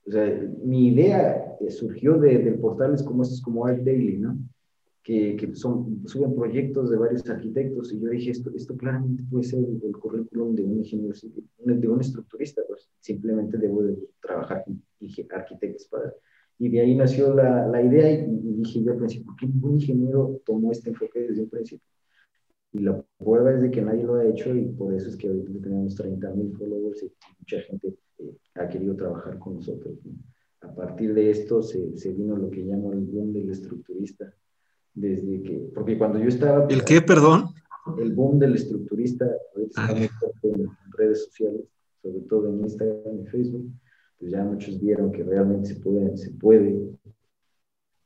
o 0.07 0.11
sea, 0.11 0.49
mi 0.65 0.89
idea 0.89 1.57
eh, 1.61 1.71
surgió 1.71 2.19
de, 2.19 2.39
de 2.39 2.53
portales 2.53 3.03
como 3.03 3.23
estos, 3.23 3.41
como 3.43 3.67
Art 3.67 3.83
Daily, 3.83 4.19
¿no? 4.19 4.39
Que, 5.03 5.35
que, 5.37 5.55
son, 5.55 6.03
suben 6.07 6.35
proyectos 6.35 6.91
de 6.91 6.97
varios 6.97 7.29
arquitectos 7.29 7.93
y 7.93 8.01
yo 8.01 8.11
dije, 8.11 8.31
esto, 8.31 8.51
esto 8.55 8.77
claramente 8.77 9.23
puede 9.31 9.45
ser 9.45 9.61
el, 9.61 9.93
currículum 9.97 10.55
de 10.55 10.63
un 10.63 10.79
ingeniero 10.79 11.15
de 11.59 11.89
un 11.89 12.01
estructurista, 12.01 12.63
pues 12.69 12.89
simplemente 13.01 13.57
debo 13.57 13.83
de 13.83 13.97
trabajar 14.21 14.65
con 14.65 14.83
arquitectos 15.35 15.87
para... 15.87 16.13
Y 16.59 16.69
de 16.69 16.81
ahí 16.81 16.95
nació 16.95 17.35
la, 17.35 17.67
la 17.67 17.83
idea 17.83 18.13
y, 18.13 18.27
dije 18.59 18.83
yo 18.83 18.93
al 18.93 18.99
principio, 18.99 19.27
¿por 19.27 19.37
qué 19.37 19.47
ningún 19.47 19.75
ingeniero 19.77 20.41
tomó 20.45 20.71
este 20.71 20.91
enfoque 20.91 21.21
desde 21.21 21.43
un 21.43 21.49
principio? 21.49 21.87
Y 22.73 22.79
la 22.81 23.03
prueba 23.19 23.53
es 23.53 23.63
de 23.63 23.71
que 23.71 23.83
nadie 23.83 24.05
lo 24.05 24.15
ha 24.15 24.25
hecho 24.25 24.55
y 24.55 24.67
por 24.69 24.95
eso 24.95 25.09
es 25.09 25.17
que 25.17 25.29
ahorita 25.29 25.51
tenemos 25.61 25.95
30 25.97 26.31
mil 26.31 26.53
followers 26.57 27.03
y 27.03 27.13
mucha 27.39 27.61
gente 27.63 27.97
eh, 28.19 28.37
ha 28.55 28.69
querido 28.69 28.95
trabajar 28.95 29.39
con 29.39 29.57
nosotros. 29.57 29.99
A 30.61 30.73
partir 30.73 31.15
de 31.15 31.31
esto 31.31 31.63
se, 31.63 31.97
se, 31.97 32.13
vino 32.13 32.37
lo 32.37 32.51
que 32.51 32.63
llamo 32.63 32.93
el 32.93 33.01
boom 33.01 33.33
del 33.33 33.51
estructurista. 33.51 34.33
Desde 34.95 35.43
que, 35.43 35.71
porque 35.75 35.99
cuando 35.99 36.19
yo 36.19 36.29
estaba... 36.29 36.67
¿El 36.69 36.85
qué, 36.85 37.01
perdón? 37.01 37.47
El 37.99 38.13
boom 38.13 38.39
del 38.39 38.55
estructurista, 38.55 39.27
ah, 39.77 39.93
en 39.93 40.69
redes 40.97 41.25
sociales, 41.25 41.63
sobre 42.03 42.21
todo 42.21 42.49
en 42.49 42.61
Instagram 42.61 43.21
y 43.23 43.27
Facebook, 43.27 43.73
pues 44.19 44.33
ya 44.33 44.45
muchos 44.45 44.79
vieron 44.81 45.11
que 45.11 45.25
realmente 45.25 45.71
se 45.71 45.81
puede, 45.81 46.17
se 46.17 46.31
puede 46.33 46.91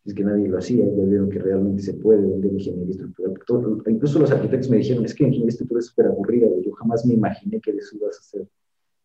es 0.05 0.13
que 0.13 0.23
nadie 0.23 0.49
lo 0.49 0.59
hacía, 0.59 0.85
ya 0.85 1.05
vieron 1.05 1.31
que 1.31 1.39
realmente 1.39 1.83
se 1.83 1.95
puede 1.95 2.21
vender 2.21 2.53
ingeniería 2.53 2.91
estructural. 2.91 3.83
incluso 3.89 4.19
los 4.19 4.31
arquitectos 4.31 4.69
me 4.69 4.77
dijeron, 4.77 5.05
es 5.05 5.15
que 5.15 5.25
ingeniería 5.25 5.49
estructural 5.49 5.81
es 5.81 5.87
súper 5.87 6.07
aburrida, 6.07 6.49
yo 6.63 6.73
jamás 6.73 7.07
me 7.07 7.15
imaginé 7.15 7.61
que 7.61 7.71
eso 7.71 7.97
ibas 7.97 8.17
a 8.17 8.21
hacer, 8.21 8.49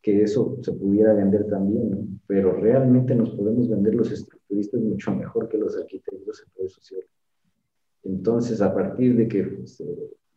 que 0.02 0.22
eso 0.24 0.58
se 0.62 0.74
pudiera 0.74 1.14
vender 1.14 1.48
también, 1.48 2.20
pero 2.28 2.54
realmente 2.54 3.16
nos 3.16 3.30
podemos 3.32 3.70
vender 3.70 3.96
los 3.96 4.12
estructuristas 4.12 4.82
mucho 4.82 5.16
mejor 5.16 5.48
que 5.48 5.58
los 5.58 5.78
arquitectos 5.78 6.44
en 6.44 6.54
redes 6.58 6.74
sociales. 6.74 7.10
Entonces, 8.04 8.62
a 8.62 8.74
partir 8.74 9.16
de 9.16 9.28
que, 9.28 9.44
pues, 9.44 9.84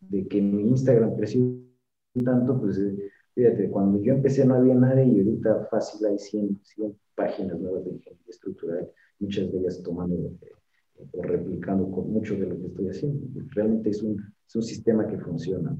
de 0.00 0.28
que 0.28 0.40
mi 0.40 0.68
Instagram 0.68 1.16
creció 1.16 1.40
tanto, 2.24 2.60
pues 2.60 2.78
eh, 2.78 3.10
fíjate, 3.34 3.70
cuando 3.70 4.00
yo 4.02 4.14
empecé 4.14 4.44
no 4.44 4.54
había 4.54 4.74
nadie 4.74 5.06
y 5.06 5.18
ahorita 5.20 5.66
fácil 5.70 6.06
hay 6.06 6.18
100, 6.18 6.60
100 6.62 6.96
páginas 7.14 7.58
nuevas 7.58 7.84
de 7.84 7.92
ingeniería 7.92 8.28
estructural 8.28 8.90
muchas 9.22 9.50
de 9.50 9.58
ellas 9.58 9.82
tomando 9.82 10.14
eh, 10.16 11.06
o 11.12 11.22
replicando 11.22 11.90
con 11.90 12.12
mucho 12.12 12.34
de 12.34 12.46
lo 12.46 12.60
que 12.60 12.66
estoy 12.66 12.88
haciendo. 12.88 13.26
Realmente 13.50 13.90
es 13.90 14.02
un, 14.02 14.34
es 14.46 14.56
un 14.56 14.62
sistema 14.62 15.06
que 15.06 15.18
funciona. 15.18 15.76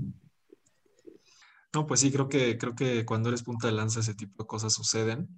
¿no? 1.75 1.87
pues 1.87 2.01
sí, 2.01 2.11
creo 2.11 2.29
que, 2.29 2.57
creo 2.59 2.75
que 2.75 3.05
cuando 3.05 3.29
eres 3.29 3.43
punta 3.43 3.67
de 3.67 3.75
lanza 3.75 4.01
ese 4.01 4.15
tipo 4.15 4.43
de 4.43 4.47
cosas 4.47 4.73
suceden. 4.73 5.29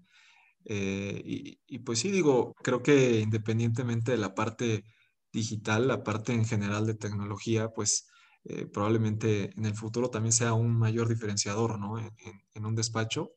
Eh, 0.67 1.59
y, 1.67 1.79
pues 1.81 1.99
sí, 1.99 2.11
digo, 2.11 2.55
creo 2.62 2.83
que 2.83 3.21
independientemente 3.21 4.12
de 4.12 4.19
la 4.19 4.35
parte 4.35 4.85
digital, 5.33 5.88
la 5.88 6.03
parte 6.03 6.33
en 6.33 6.45
general 6.45 6.87
de 6.87 6.95
tecnología, 6.95 7.69
pues 7.69 8.09
eh, 8.45 8.67
probablemente 8.67 9.51
en 9.57 9.67
el 9.67 9.75
futuro 9.75 10.11
también 10.11 10.33
sea 10.33 10.55
un 10.55 10.77
mayor 10.77 11.09
diferenciador, 11.09 11.79
¿no? 11.79 11.99
En, 11.99 12.67
un 12.67 12.75
despacho 12.75 13.33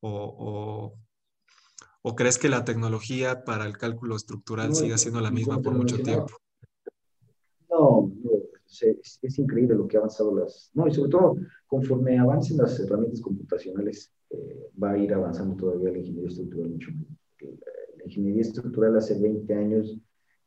o, 0.00 0.94
¿O 2.02 2.14
crees 2.14 2.38
que 2.38 2.48
la 2.48 2.64
tecnología 2.64 3.44
para 3.44 3.66
el 3.66 3.76
cálculo 3.76 4.16
estructural 4.16 4.74
siga 4.74 4.98
siendo 4.98 5.20
la 5.20 5.30
misma 5.30 5.60
por 5.60 5.74
mucho 5.74 6.00
tiempo? 6.00 6.36
No, 7.68 8.12
es, 8.66 9.38
increíble 9.38 9.74
lo 9.74 9.88
que 9.88 9.96
ha 9.96 10.00
avanzado 10.00 10.34
las... 10.34 10.70
No, 10.74 10.86
y 10.86 10.94
sobre 10.94 11.10
todo, 11.10 11.36
conforme 11.66 12.18
avancen 12.18 12.58
las 12.58 12.78
herramientas 12.78 13.20
computacionales, 13.20 14.12
eh, 14.30 14.70
va 14.82 14.92
a 14.92 14.98
ir 14.98 15.12
avanzando 15.12 15.56
todavía 15.56 15.90
la 15.90 15.98
ingeniería 15.98 16.28
estructural 16.28 16.70
mucho 16.70 16.90
más. 16.92 17.06
La 17.96 18.04
ingeniería 18.04 18.42
estructural 18.42 18.96
hace 18.96 19.18
20 19.18 19.54
años, 19.54 19.98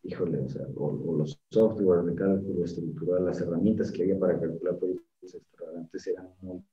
híjole, 0.03 0.39
o, 0.39 0.49
sea, 0.49 0.67
o, 0.75 1.17
los 1.17 1.39
software 1.49 2.03
de 2.03 2.15
cálculo 2.15 2.63
estructural, 2.63 3.25
las 3.25 3.41
herramientas 3.41 3.91
que 3.91 4.03
había 4.03 4.19
para 4.19 4.39
calcular 4.39 4.77
proyectos 4.77 5.37
antes 5.75 6.07
eran 6.07 6.29
muy, 6.41 6.63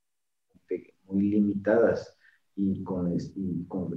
muy 1.04 1.22
limitadas 1.22 2.17
y, 2.58 2.82
con, 2.82 3.16
y, 3.36 3.64
con, 3.66 3.96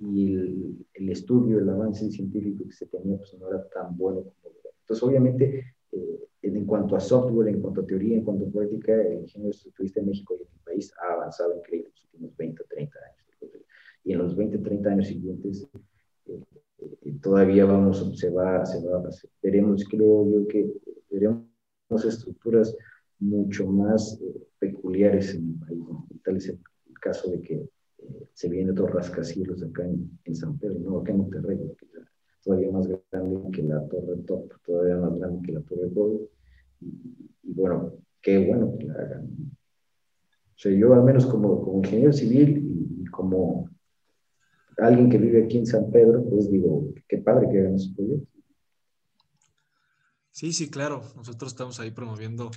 y, 0.00 0.34
el, 0.34 0.86
el, 0.94 1.08
estudio, 1.08 1.58
el 1.58 1.68
avance 1.68 2.08
científico 2.08 2.64
que 2.64 2.72
se 2.72 2.86
tenía, 2.86 3.16
pues 3.18 3.36
no 3.38 3.48
era 3.48 3.68
tan 3.68 3.96
bueno 3.96 4.22
como 4.22 4.54
era. 4.60 4.70
Entonces, 4.82 5.02
obviamente, 5.02 5.74
eh, 5.90 6.20
en 6.42 6.64
cuanto 6.66 6.94
a 6.94 7.00
software, 7.00 7.48
en 7.48 7.60
cuanto 7.60 7.80
a 7.80 7.86
teoría, 7.86 8.16
en 8.16 8.24
cuanto 8.24 8.46
a 8.46 8.50
política, 8.50 8.94
el 8.94 9.22
ingenio 9.22 9.50
estructurista 9.50 9.98
en 9.98 10.06
México 10.06 10.36
y 10.38 10.42
en 10.42 10.48
el 10.52 10.60
país 10.64 10.92
ha 11.02 11.14
avanzado 11.14 11.56
increíble 11.56 11.88
en 11.88 11.92
los 11.92 12.04
últimos 12.04 12.36
20 12.36 12.62
o 12.62 12.66
30 12.66 12.98
años. 12.98 13.54
Y 14.04 14.12
en 14.12 14.18
los 14.18 14.36
20 14.36 14.56
o 14.56 14.62
30 14.62 14.90
años 14.90 15.08
siguientes, 15.08 15.68
eh, 16.26 16.40
eh, 16.78 17.14
todavía 17.20 17.64
vamos, 17.64 18.16
se 18.16 18.30
va, 18.30 18.64
se 18.64 18.86
va, 18.86 19.02
veremos, 19.42 19.84
creo 19.90 20.30
yo 20.30 20.46
que 20.46 20.72
veremos 21.10 21.44
estructuras 22.04 22.76
mucho 23.18 23.66
más 23.66 24.18
peculiares 24.60 25.34
en 25.34 25.48
el 25.48 25.66
país, 25.66 25.84
tal 26.24 26.36
es 26.36 26.48
el 26.48 26.60
caso 27.00 27.30
de 27.32 27.40
que 27.42 27.68
se 28.34 28.48
vienen 28.48 28.72
otros 28.72 28.92
rascacielos 28.92 29.62
acá 29.62 29.84
en, 29.84 30.18
en, 30.24 30.34
San 30.34 30.58
Pedro, 30.58 30.78
no, 30.80 30.98
acá 30.98 31.12
en 31.12 31.18
Monterrey, 31.18 31.58
todavía 32.42 32.70
más 32.70 32.88
grande 33.10 33.50
que 33.52 33.62
la 33.62 33.86
Torre 33.88 34.16
Top, 34.26 34.52
todavía 34.64 34.96
más 34.96 35.18
grande 35.18 35.46
que 35.46 35.52
la 35.52 35.60
Torre 35.60 35.86
Boy. 35.88 36.20
Y, 36.80 37.52
bueno, 37.52 37.92
qué 38.22 38.46
bueno 38.46 38.76
que 38.78 38.86
la 38.86 38.94
hagan. 38.94 39.24
O 39.24 40.62
sea, 40.62 40.72
yo 40.72 40.94
al 40.94 41.04
menos 41.04 41.26
como, 41.26 41.80
ingeniero 41.82 42.12
civil 42.12 42.98
y, 43.00 43.04
como 43.06 43.68
alguien 44.78 45.10
que 45.10 45.18
vive 45.18 45.44
aquí 45.44 45.58
en 45.58 45.66
San 45.66 45.90
Pedro, 45.90 46.24
pues 46.24 46.50
digo, 46.50 46.88
qué 47.08 47.18
padre 47.18 47.48
que 47.50 47.60
hagan 47.60 47.74
esos 47.74 47.94
proyectos. 47.94 48.28
Sí, 50.32 50.52
sí, 50.52 50.70
claro. 50.70 51.02
Nosotros 51.16 51.52
estamos 51.52 51.80
ahí 51.80 51.90
promoviendo 51.90 52.50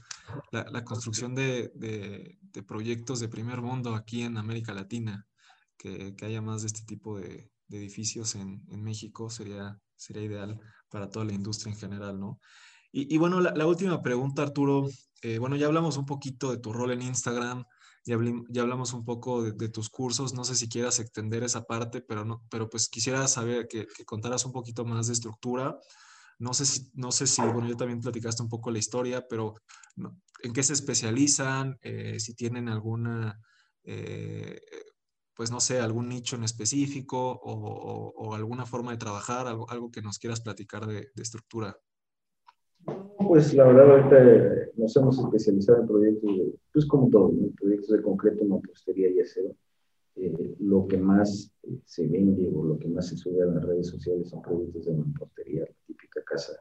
la, 0.52 0.86
construcción 0.86 1.36
de, 1.36 2.38
proyectos 2.66 3.20
de 3.20 3.28
primer 3.28 3.62
mundo 3.62 3.96
aquí 3.96 4.22
en 4.22 4.38
América 4.38 4.74
Latina 4.74 5.28
que, 5.84 6.26
haya 6.26 6.42
más 6.42 6.62
de 6.62 6.68
este 6.68 6.84
tipo 6.84 7.20
de, 7.20 7.52
edificios 7.70 8.36
en, 8.36 8.62
México 8.84 9.32
sería, 9.32 9.80
sería 9.96 10.24
ideal 10.24 10.60
para 10.90 11.10
toda 11.10 11.26
la 11.26 11.34
industria 11.34 11.74
en 11.74 11.80
general, 11.80 12.20
¿no? 12.20 12.40
Y, 12.96 13.18
bueno, 13.18 13.42
la, 13.42 13.66
última 13.66 14.04
pregunta, 14.04 14.44
Arturo. 14.44 14.88
Eh, 15.24 15.40
bueno, 15.40 15.56
ya 15.56 15.66
hablamos 15.66 15.98
un 15.98 16.06
poquito 16.06 16.52
de 16.52 16.60
tu 16.60 16.72
rol 16.72 16.92
en 16.92 17.02
Instagram, 17.02 17.66
ya, 18.06 18.20
ya 18.50 18.62
hablamos 18.62 18.94
un 18.94 19.04
poco 19.04 19.42
de, 19.42 19.70
tus 19.70 19.90
cursos. 19.90 20.36
No 20.36 20.44
sé 20.44 20.54
si 20.54 20.70
quieras 20.70 21.00
extender 21.00 21.42
esa 21.44 21.64
parte, 21.64 22.02
pero, 22.02 22.24
no, 22.24 22.44
pero 22.52 22.70
pues 22.70 22.90
quisiera 22.90 23.28
saber 23.28 23.68
que, 23.68 23.88
contaras 24.06 24.46
un 24.46 24.52
poquito 24.52 24.86
más 24.86 25.08
de 25.08 25.14
estructura. 25.14 25.80
No 26.38 26.54
sé 26.54 26.68
si, 26.68 26.92
no 26.94 27.12
sé 27.12 27.26
si, 27.26 27.42
bueno, 27.42 27.68
yo 27.68 27.76
también 27.76 28.00
platicaste 28.00 28.44
un 28.44 28.50
poco 28.50 28.70
la 28.70 28.78
historia, 28.78 29.26
pero 29.28 29.56
¿en 30.44 30.54
qué 30.54 30.62
se 30.62 30.74
especializan? 30.74 31.80
Eh, 31.82 32.20
si 32.20 32.36
tienen 32.36 32.70
alguna 32.70 33.40
eh, 33.86 34.62
pues 35.36 35.52
no 35.52 35.60
sé, 35.60 35.80
algún 35.80 36.10
nicho 36.10 36.36
en 36.36 36.44
específico 36.44 37.40
o, 37.44 38.34
alguna 38.36 38.66
forma 38.66 38.92
de 38.92 38.98
trabajar, 38.98 39.48
algo, 39.48 39.70
algo, 39.70 39.92
que 39.92 40.02
nos 40.02 40.20
quieras 40.20 40.42
platicar 40.42 40.86
de, 40.86 41.10
estructura. 41.16 41.76
Pues 43.18 43.54
la 43.54 43.66
verdad 43.66 43.92
ahorita 43.92 44.72
nos 44.76 44.96
hemos 44.98 45.18
especializado 45.18 45.82
en 45.82 45.88
proyectos, 45.88 46.38
de, 46.38 46.56
pues 46.72 46.86
como 46.86 47.10
todo, 47.10 47.32
proyectos 47.60 47.90
de 47.90 48.02
concreto, 48.02 48.46
mampostería 48.46 49.10
y 49.10 49.22
acero. 49.22 49.56
Eh, 50.16 50.56
lo 50.60 50.88
que 50.88 50.98
más 50.98 51.52
eh, 51.64 51.80
se 51.86 52.06
vende 52.08 52.48
o 52.54 52.64
lo 52.64 52.78
que 52.78 52.88
más 52.88 53.08
se 53.08 53.18
sube 53.18 53.42
a 53.42 53.48
las 53.48 53.64
redes 53.64 53.88
sociales 53.88 54.30
son 54.30 54.44
proyectos 54.44 54.86
de 54.86 54.94
mampostería, 54.94 55.62
la 55.62 55.76
típica 55.88 56.22
casa 56.24 56.54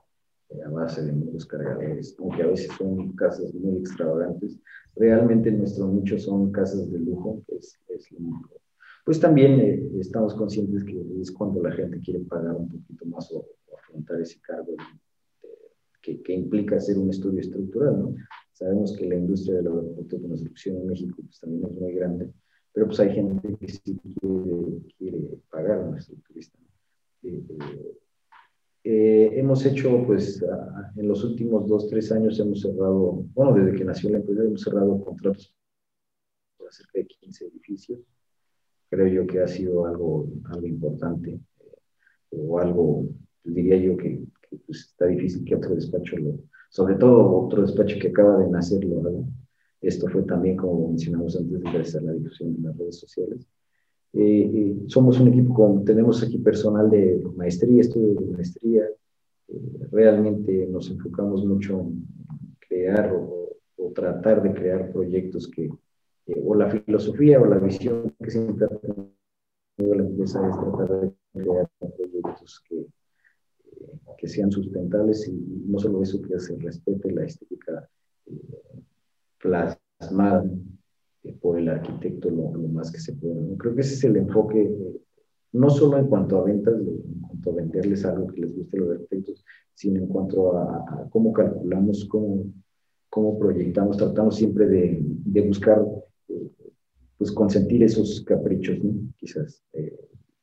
eh, 0.48 0.62
a 0.64 0.70
base 0.70 1.02
de 1.04 1.12
muros 1.12 1.44
cargadores, 1.44 2.16
aunque 2.18 2.42
a 2.42 2.46
veces 2.46 2.70
son 2.78 3.12
casas 3.12 3.52
muy 3.52 3.78
extravagantes. 3.78 4.58
Realmente 4.96 5.50
nuestro 5.50 5.88
nicho 5.88 6.18
son 6.18 6.50
casas 6.50 6.90
de 6.90 6.98
lujo, 6.98 7.42
que 7.46 7.56
es, 7.56 7.78
es 7.88 8.10
lo 8.12 8.61
pues 9.04 9.20
también 9.20 9.60
eh, 9.60 9.90
estamos 9.98 10.34
conscientes 10.34 10.84
que 10.84 11.00
es 11.20 11.30
cuando 11.32 11.62
la 11.62 11.72
gente 11.72 12.00
quiere 12.00 12.20
pagar 12.20 12.56
un 12.56 12.68
poquito 12.68 13.04
más 13.06 13.30
o, 13.32 13.46
afrontar 13.76 14.20
ese 14.20 14.40
cargo 14.40 14.74
que, 16.00 16.20
que, 16.22 16.32
implica 16.32 16.76
hacer 16.76 16.98
un 16.98 17.10
estudio 17.10 17.40
estructural, 17.40 17.98
¿no? 17.98 18.14
Sabemos 18.52 18.96
que 18.96 19.08
la 19.08 19.16
industria 19.16 19.56
de 19.56 19.62
la 19.62 19.70
construcción 19.70 20.76
en 20.76 20.86
México 20.86 21.16
pues, 21.20 21.40
también 21.40 21.64
es 21.64 21.72
muy 21.72 21.94
grande, 21.94 22.32
pero 22.72 22.86
pues 22.86 23.00
hay 23.00 23.12
gente 23.12 23.56
que 23.56 23.68
sí 23.68 23.98
quiere, 24.20 24.82
quiere 24.96 25.18
pagar 25.50 25.78
a 25.78 25.88
un 25.88 25.96
estructurista. 25.96 26.58
Eh, 27.22 27.42
eh, 27.48 27.98
eh, 28.84 29.30
hemos 29.34 29.64
hecho, 29.64 30.04
pues, 30.06 30.44
en 30.96 31.08
los 31.08 31.24
últimos 31.24 31.66
dos, 31.68 31.88
tres 31.88 32.10
años 32.12 32.38
hemos 32.40 32.60
cerrado, 32.60 33.24
bueno, 33.34 33.54
desde 33.54 33.76
que 33.76 33.84
nació 33.84 34.10
la 34.10 34.18
empresa 34.18 34.42
hemos 34.42 34.62
cerrado 34.62 35.04
contratos 35.04 35.54
por 36.56 36.72
cerca 36.72 36.98
de 36.98 37.06
15 37.06 37.46
edificios. 37.46 38.00
Creo 38.92 39.06
yo 39.06 39.26
que 39.26 39.40
ha 39.40 39.48
sido 39.48 39.86
algo, 39.86 40.28
algo 40.44 40.66
importante 40.66 41.30
eh, 41.30 42.36
o 42.36 42.58
algo, 42.58 43.06
diría 43.42 43.78
yo 43.78 43.96
que, 43.96 44.22
pues, 44.66 44.80
está 44.90 45.06
difícil 45.06 45.44
que 45.46 45.54
otro 45.54 45.74
despacho 45.74 46.18
lo, 46.18 46.38
sobre 46.68 46.96
todo 46.96 47.46
otro 47.46 47.62
despacho 47.62 47.96
que 47.98 48.08
acaba 48.08 48.36
de 48.38 48.50
nacer, 48.50 48.86
¿verdad? 48.86 49.24
Esto 49.80 50.08
fue 50.08 50.22
también, 50.24 50.56
como 50.56 50.88
mencionamos 50.88 51.36
antes, 51.36 51.60
de 51.60 51.78
hacer 51.80 52.02
la 52.02 52.12
difusión 52.12 52.54
en 52.56 52.64
las 52.64 52.76
redes 52.76 52.98
sociales. 53.00 53.46
Eh, 54.12 54.50
eh, 54.54 54.76
somos 54.88 55.18
un 55.18 55.28
equipo 55.28 55.54
con, 55.54 55.84
tenemos 55.84 56.22
aquí 56.22 56.36
personal 56.36 56.90
de 56.90 57.22
maestría, 57.34 57.80
estudio 57.80 58.14
de 58.14 58.26
maestría. 58.26 58.84
Eh, 59.48 59.88
realmente 59.90 60.66
nos 60.68 60.90
enfocamos 60.90 61.44
mucho 61.44 61.80
en 61.80 62.06
crear 62.68 63.12
o, 63.14 63.40
tratar 63.94 64.42
de 64.42 64.54
crear 64.54 64.90
proyectos 64.90 65.46
que, 65.48 65.68
o 66.26 66.54
la 66.54 66.70
filosofía 66.70 67.40
o 67.40 67.46
la 67.46 67.58
visión 67.58 68.14
que 68.22 68.30
siempre 68.30 68.66
ha 68.66 68.68
tenido 68.68 69.94
la 69.94 70.02
empresa 70.02 70.48
es 70.48 70.56
tratar 70.56 71.00
de 71.00 71.12
crear 71.32 71.70
proyectos 71.78 72.62
que, 72.68 72.86
que 74.18 74.28
sean 74.28 74.50
sustentables 74.50 75.26
y 75.28 75.32
no 75.66 75.78
solo 75.78 76.02
eso, 76.02 76.20
que 76.22 76.38
se 76.38 76.56
respete 76.58 77.10
la 77.10 77.24
estética 77.24 77.88
plasmada 79.38 80.44
por 81.40 81.58
el 81.58 81.68
arquitecto 81.68 82.30
lo, 82.30 82.50
más 82.68 82.90
que 82.90 82.98
se 82.98 83.12
pueda. 83.14 83.40
Creo 83.58 83.74
que 83.74 83.80
ese 83.80 83.94
es 83.94 84.04
el 84.04 84.16
enfoque, 84.16 84.62
eh, 84.62 85.00
no 85.52 85.70
solo 85.70 85.98
en 85.98 86.06
cuanto 86.06 86.38
a 86.38 86.44
ventas, 86.44 86.74
en 86.74 87.20
cuanto 87.20 87.50
a 87.50 87.54
venderles 87.54 88.04
algo 88.04 88.26
que 88.28 88.40
les 88.40 88.56
guste 88.56 88.76
a 88.76 88.80
los 88.80 88.90
arquitectos, 88.92 89.44
sino 89.74 90.00
en 90.00 90.06
cuanto 90.06 90.56
a, 90.56 91.08
cómo 91.10 91.32
calculamos, 91.32 92.04
cómo, 92.06 92.44
cómo 93.08 93.38
proyectamos, 93.38 93.96
tratamos 93.96 94.36
siempre 94.36 94.66
de, 94.66 94.98
de 95.02 95.40
buscar, 95.42 95.80
eh, 95.80 96.11
pues 97.22 97.30
consentir 97.30 97.84
esos 97.84 98.20
caprichos, 98.22 98.82
¿no? 98.82 98.94
quizás. 99.16 99.62
Eh, 99.74 99.96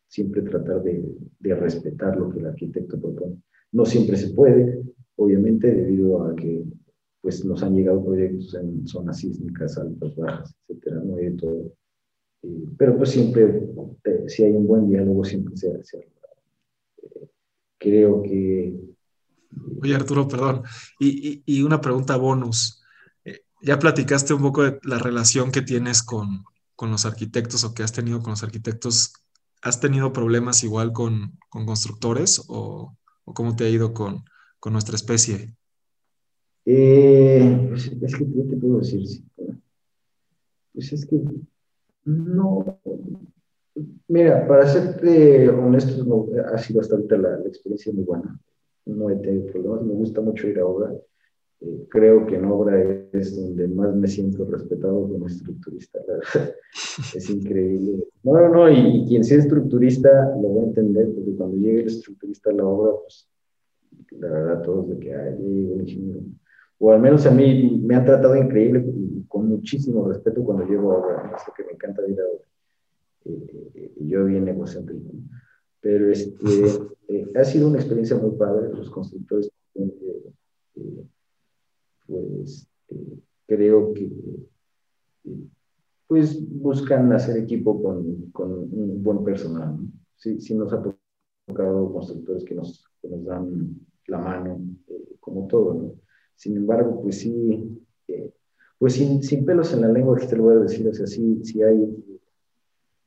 siempre 0.08 0.42
tratar 0.44 0.82
de, 0.82 1.14
de, 1.40 1.56
respetar 1.56 2.18
lo 2.18 2.30
que 2.30 2.40
el 2.40 2.46
arquitecto 2.46 2.98
propone. 2.98 3.36
No 3.74 3.86
siempre 3.86 4.16
se 4.16 4.30
puede, 4.30 4.82
obviamente, 5.18 5.76
debido 5.76 6.24
a 6.24 6.34
que 6.38 6.64
pues 7.22 7.44
nos 7.44 7.62
han 7.64 7.76
llegado 7.76 8.06
proyectos 8.06 8.54
en 8.54 8.88
zonas 8.88 9.18
sísmicas, 9.18 9.78
altas, 9.78 10.16
bajas, 10.16 10.56
etcétera, 10.70 11.02
no 11.04 11.18
de 11.18 11.32
todo. 11.32 11.74
pero 12.78 12.96
pues 12.96 13.10
siempre, 13.10 13.70
eh, 14.06 14.24
si 14.28 14.46
hay 14.46 14.54
un 14.54 14.66
buen 14.66 14.90
diálogo, 14.90 15.26
siempre 15.26 15.58
se 15.58 15.76
hace. 15.76 15.98
Eh, 17.04 17.28
creo 17.78 18.22
que... 18.24 18.80
Oye, 19.82 19.96
Arturo, 19.96 20.30
perdón. 20.30 20.64
Y, 20.98 21.44
y, 21.46 21.62
una 21.62 21.82
pregunta 21.82 22.16
bonus. 22.16 22.82
Eh, 23.26 23.42
ya 23.62 23.78
platicaste 23.78 24.34
un 24.34 24.44
poco 24.44 24.64
de 24.64 24.80
la 24.84 24.98
relación 24.98 25.52
que 25.52 25.62
tienes 25.62 26.02
con, 26.02 26.46
con 26.80 26.92
los 26.92 27.06
arquitectos 27.06 27.66
o 27.66 27.74
que 27.74 27.84
has 27.84 27.92
tenido 27.92 28.22
con 28.22 28.30
los 28.30 28.42
arquitectos. 28.42 29.12
¿Has 29.62 29.82
tenido 29.82 30.14
problemas 30.14 30.64
igual 30.64 30.94
con, 30.94 31.38
con 31.50 31.66
constructores 31.66 32.42
o, 32.48 32.96
o, 33.26 33.34
cómo 33.34 33.54
te 33.58 33.66
ha 33.66 33.70
ido 33.70 33.94
con, 33.94 34.24
con 34.62 34.72
nuestra 34.72 34.96
especie? 34.96 35.58
Eh, 36.64 37.66
pues, 37.68 37.88
es 37.88 38.16
que, 38.16 38.26
¿qué 38.26 38.44
te 38.50 38.56
puedo 38.56 38.80
decir? 38.80 39.02
Pues 40.74 40.94
es 40.94 41.06
que 41.06 41.20
no. 42.06 42.80
Mira, 44.08 44.48
para 44.48 44.66
serte 44.66 45.50
honesto, 45.50 46.06
no, 46.06 46.28
ha 46.54 46.58
sido 46.60 46.80
hasta 46.80 46.96
ahorita 46.96 47.18
la, 47.18 47.42
experiencia 47.46 47.92
muy 47.92 48.06
buena. 48.06 48.40
No 48.86 49.10
he 49.10 49.18
tenido 49.18 49.52
problemas, 49.52 49.84
me 49.84 49.96
gusta 49.96 50.22
mucho 50.22 50.48
ir 50.48 50.58
a 50.60 50.66
obra. 50.66 50.94
Eh, 51.62 51.88
creo 51.90 52.26
que 52.26 52.36
en 52.36 52.46
obra 52.46 52.82
es 53.12 53.36
donde 53.36 53.68
más 53.68 53.94
me 53.96 54.08
siento 54.08 54.46
respetado 54.46 55.08
como 55.10 55.28
estructurista, 55.28 56.00
la 56.08 56.14
verdad. 56.14 56.56
es 57.16 57.30
increíble. 57.30 58.08
No, 58.24 58.34
no, 58.34 58.50
no, 58.50 58.70
y, 58.70 59.06
quien 59.08 59.24
sea 59.24 59.40
estructurista 59.40 60.10
lo 60.42 60.56
va 60.56 60.62
a 60.62 60.66
entender, 60.66 61.14
porque 61.14 61.36
cuando 61.36 61.58
llegue 61.58 61.82
el 61.82 61.88
estructurista 61.88 62.50
a 62.50 62.54
la 62.54 62.66
obra, 62.66 62.94
pues 63.02 63.28
la 64.12 64.30
verdad, 64.30 64.62
todos 64.64 64.90
de 64.90 65.00
que 65.00 65.14
hay 65.14 65.34
un 65.34 65.82
ingeniero 65.82 66.22
o 66.80 66.92
al 66.92 67.02
menos 67.02 67.26
a 67.26 67.32
mí 67.32 67.82
me 67.84 67.96
han 67.96 68.06
tratado 68.06 68.36
increíble 68.36 68.84
y 68.88 69.24
con 69.28 69.48
muchísimo 69.48 70.08
respeto 70.08 70.44
cuando 70.44 70.66
llego 70.66 70.94
a 70.94 70.98
obra, 70.98 71.36
es 71.36 71.48
lo 71.48 71.54
que 71.54 71.64
me 71.66 71.74
encanta 71.74 72.08
ir 72.08 72.20
a 72.20 72.24
obra. 72.24 72.46
Eh, 73.26 73.72
eh, 73.76 73.92
yo 74.00 74.26
bien 74.26 74.48
egocéntrico. 74.48 75.12
Pero 75.82 76.10
este, 76.10 76.40
eh, 77.10 77.28
ha 77.36 77.44
sido 77.44 77.68
una 77.68 77.80
experiencia 77.80 78.16
muy 78.16 78.32
padre. 78.32 78.70
Los 78.74 78.90
constructores, 78.90 79.52
pues 82.10 82.68
creo 83.46 83.94
que 83.94 84.12
pues 86.08 86.44
buscan 86.50 87.14
hacer 87.14 87.38
equipo 87.38 87.82
con, 87.84 88.32
con 88.32 88.52
un 88.52 89.04
buen 89.04 89.24
personal. 89.24 89.78
Sí, 90.16 90.42
sí 90.42 90.56
nos 90.56 90.74
ha 90.74 90.82
tocado 91.48 91.94
constructores 91.94 92.44
que 92.44 92.56
nos, 92.56 92.84
que 93.00 93.10
nos 93.10 93.24
dan 93.26 93.76
la 94.08 94.18
mano, 94.18 94.60
como 95.20 95.48
todo, 95.48 95.74
¿no? 95.76 95.94
Sin 96.36 96.58
embargo, 96.58 97.02
pues 97.04 97.20
sí, 97.20 97.80
eh, 98.08 98.34
pues 98.80 98.94
sin, 98.94 99.22
sin, 99.22 99.46
pelos 99.46 99.72
en 99.74 99.82
la 99.82 99.92
lengua, 99.92 100.18
que 100.18 100.26
te 100.26 100.36
lo 100.36 100.44
voy 100.44 100.56
a 100.56 100.60
decir, 100.60 100.88
o 100.88 100.94
sea, 100.94 101.06
sí, 101.06 101.42
sí 101.44 101.62
hay, 101.62 102.20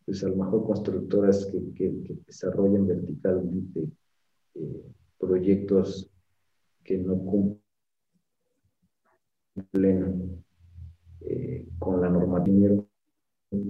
pues 0.05 0.23
a 0.23 0.29
lo 0.29 0.37
mejor 0.37 0.65
constructoras 0.65 1.47
que, 1.47 1.73
que, 1.75 2.17
desarrollan 2.27 2.87
verticalmente 2.87 3.88
eh, 4.55 4.83
proyectos 5.19 6.09
que 6.85 6.99
no 6.99 7.19
cumplen 7.19 7.62
eh, 11.21 11.67
con 11.79 12.01
la 12.01 12.09
normativa, 12.09 12.71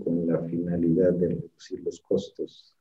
con 0.04 0.26
la 0.26 0.42
finalidad 0.44 1.12
de 1.12 1.28
reducir 1.28 1.82
los 1.82 2.00
costos. 2.00 2.76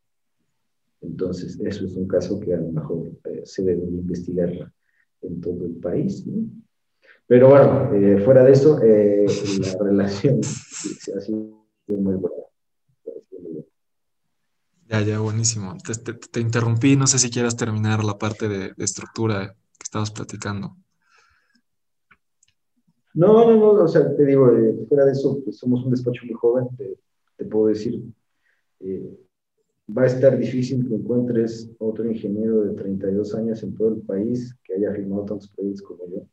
Entonces, 1.01 1.59
eso 1.59 1.85
es 1.85 1.95
un 1.95 2.07
caso 2.07 2.39
que 2.39 2.53
a 2.53 2.57
lo 2.57 2.71
mejor 2.71 3.11
se 3.43 3.63
debe 3.63 3.83
investigar 3.85 4.71
en 5.21 5.41
todo 5.41 5.65
el 5.65 5.75
país. 5.75 6.23
Pero 7.27 7.49
bueno, 7.49 7.93
eh, 7.93 8.19
fuera 8.23 8.43
de 8.43 8.51
eso, 8.51 8.81
eh, 8.83 9.25
la 9.59 9.77
relación 9.83 10.41
ha 10.41 11.19
sido 11.21 11.65
muy 11.87 12.15
buena. 12.15 12.35
Ya, 14.91 14.99
ya, 14.99 15.19
buenísimo. 15.19 15.77
Te, 16.33 16.41
interrumpí, 16.41 16.97
no 16.97 17.07
sé 17.07 17.17
si 17.17 17.29
quieras 17.29 17.55
terminar 17.55 18.03
la 18.03 18.17
parte 18.17 18.49
de, 18.49 18.73
estructura 18.77 19.53
que 19.53 19.83
estabas 19.83 20.11
platicando. 20.11 20.75
No, 23.13 23.45
no, 23.45 23.57
no, 23.57 23.83
o 23.83 23.87
sea, 23.87 24.15
te 24.15 24.25
digo, 24.25 24.49
eh, 24.55 24.85
fuera 24.87 25.05
de 25.05 25.11
eso, 25.11 25.41
pues 25.43 25.57
somos 25.57 25.83
un 25.83 25.91
despacho 25.91 26.25
muy 26.25 26.33
joven, 26.33 26.67
te, 26.77 27.45
puedo 27.45 27.67
decir, 27.67 28.03
va 29.97 30.03
a 30.03 30.07
estar 30.07 30.37
difícil 30.37 30.87
que 30.87 30.95
encuentres 30.95 31.69
otro 31.79 32.09
ingeniero 32.09 32.61
de 32.61 32.73
32 32.75 33.35
años 33.35 33.63
en 33.63 33.75
todo 33.75 33.89
el 33.89 34.01
país 34.01 34.55
que 34.63 34.75
haya 34.75 34.93
firmado 34.93 35.25
tantos 35.25 35.49
proyectos 35.49 35.81
como 35.81 36.07
yo 36.07 36.25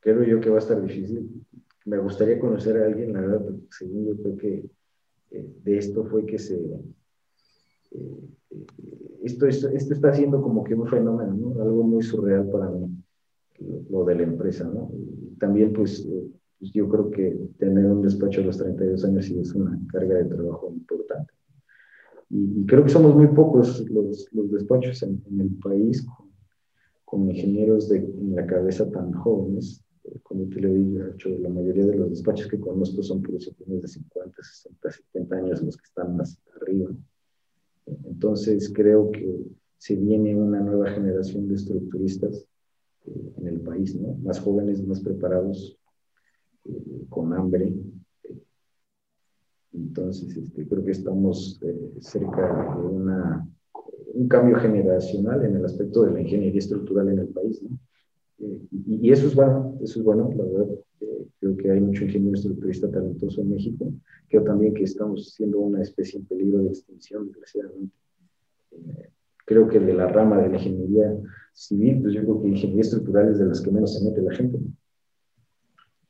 creo 0.00 0.22
yo 0.24 0.40
que 0.40 0.50
va 0.50 0.56
a 0.56 0.60
estar 0.60 0.80
difícil. 0.80 1.44
Me 1.84 1.98
gustaría 1.98 2.38
conocer 2.38 2.80
a 2.80 2.86
alguien, 2.86 3.12
la 3.12 3.20
verdad, 3.20 3.42
porque 3.42 3.66
según 3.70 4.06
yo 4.06 4.16
creo 4.22 4.36
que 4.36 4.70
eh, 5.30 5.54
de 5.64 5.78
esto 5.78 6.04
fue 6.04 6.24
que 6.26 6.38
se... 6.38 6.56
Eh, 6.56 8.20
eh, 8.50 8.66
esto, 9.22 9.46
esto, 9.46 9.68
esto, 9.68 9.94
está 9.94 10.14
siendo 10.14 10.40
como 10.40 10.64
que 10.64 10.74
un 10.74 10.86
fenómeno, 10.86 11.34
¿no? 11.34 11.62
Algo 11.62 11.82
muy 11.82 12.02
surreal 12.02 12.48
para 12.50 12.70
mí, 12.70 12.88
lo 13.90 14.04
de 14.04 14.14
la 14.14 14.22
empresa, 14.22 14.64
¿no? 14.64 14.90
Y 14.92 15.36
también, 15.38 15.72
pues, 15.72 16.06
pues, 16.58 16.72
yo 16.72 16.88
creo 16.88 17.10
que 17.10 17.38
tener 17.58 17.86
un 17.86 18.02
despacho 18.02 18.40
a 18.40 18.44
los 18.44 18.58
32 18.58 19.04
años 19.04 19.24
sí 19.24 19.38
es 19.38 19.54
una 19.54 19.78
carga 19.92 20.16
de 20.16 20.24
trabajo 20.24 20.70
importante. 20.72 21.32
Y, 22.30 22.66
creo 22.66 22.84
que 22.84 22.90
somos 22.90 23.14
muy 23.14 23.28
pocos 23.28 23.88
los, 23.90 24.28
los 24.32 24.50
despachos 24.50 25.02
en, 25.02 25.22
el 25.38 25.50
país 25.62 26.02
con, 26.02 26.30
con 27.04 27.30
ingenieros 27.30 27.88
de, 27.88 27.98
en 27.98 28.34
la 28.34 28.46
cabeza 28.46 28.90
tan 28.90 29.12
jóvenes 29.12 29.84
como 30.22 30.48
te 30.48 30.60
lo 30.60 30.72
dicho, 30.72 31.28
la 31.40 31.48
mayoría 31.48 31.86
de 31.86 31.96
los 31.96 32.10
despachos 32.10 32.48
que 32.48 32.58
conozco 32.58 33.02
son 33.02 33.22
profesionales 33.22 33.82
de 33.82 33.88
50, 33.88 34.42
60, 34.42 34.90
70 34.90 35.36
años 35.36 35.62
los 35.62 35.76
que 35.76 35.84
están 35.84 36.16
más 36.16 36.38
arriba. 36.56 36.90
Entonces 38.04 38.70
creo 38.74 39.10
que 39.10 39.46
se 39.78 39.96
viene 39.96 40.34
una 40.36 40.60
nueva 40.60 40.90
generación 40.90 41.48
de 41.48 41.54
estructuristas 41.54 42.46
eh, 43.14 43.32
en 43.38 43.46
el 43.46 43.60
país, 43.60 43.94
¿no? 43.94 44.14
Más 44.22 44.40
jóvenes, 44.40 44.86
más 44.86 45.00
preparados, 45.00 45.78
eh, 46.64 47.06
con 47.08 47.32
hambre. 47.32 47.72
Entonces 49.72 50.36
este, 50.36 50.66
creo 50.66 50.84
que 50.84 50.92
estamos 50.92 51.60
eh, 51.62 51.92
cerca 52.00 52.76
de 52.80 52.86
una, 52.86 53.48
un 54.14 54.28
cambio 54.28 54.56
generacional 54.56 55.44
en 55.44 55.56
el 55.56 55.64
aspecto 55.64 56.02
de 56.02 56.12
la 56.12 56.20
ingeniería 56.20 56.58
estructural 56.58 57.08
en 57.08 57.18
el 57.18 57.28
país, 57.28 57.62
¿no? 57.62 57.78
y, 58.38 59.10
eso 59.10 59.26
es 59.26 59.34
bueno, 59.34 59.78
eso 59.82 59.98
es 59.98 60.04
bueno, 60.04 60.30
la 60.36 60.44
verdad. 60.44 60.68
Eh, 61.00 61.26
creo 61.40 61.56
que 61.56 61.70
hay 61.70 61.80
mucho 61.80 62.04
ingeniero 62.04 62.36
estructurista 62.36 62.90
talentoso 62.90 63.40
en 63.40 63.50
México. 63.50 63.92
Creo 64.28 64.44
también 64.44 64.74
que 64.74 64.84
estamos 64.84 65.32
siendo 65.34 65.58
una 65.58 65.82
especie 65.82 66.18
en 66.18 66.26
peligro 66.26 66.58
de 66.58 66.68
extinción, 66.68 67.26
desgraciadamente. 67.26 67.94
Eh, 68.72 69.10
creo 69.44 69.68
que 69.68 69.80
de 69.80 69.94
la 69.94 70.08
rama 70.08 70.40
de 70.40 70.48
la 70.48 70.56
ingeniería 70.56 71.16
civil, 71.58 72.00
pues 72.00 72.14
yo 72.14 72.22
creo 72.22 72.40
que 72.40 72.48
ingeniería 72.48 72.82
estructural 72.82 73.30
es 73.30 73.38
de 73.38 73.46
las 73.46 73.60
que 73.60 73.70
menos 73.70 73.94
se 73.94 74.04
mete 74.04 74.22
la 74.22 74.32
gente. 74.32 74.58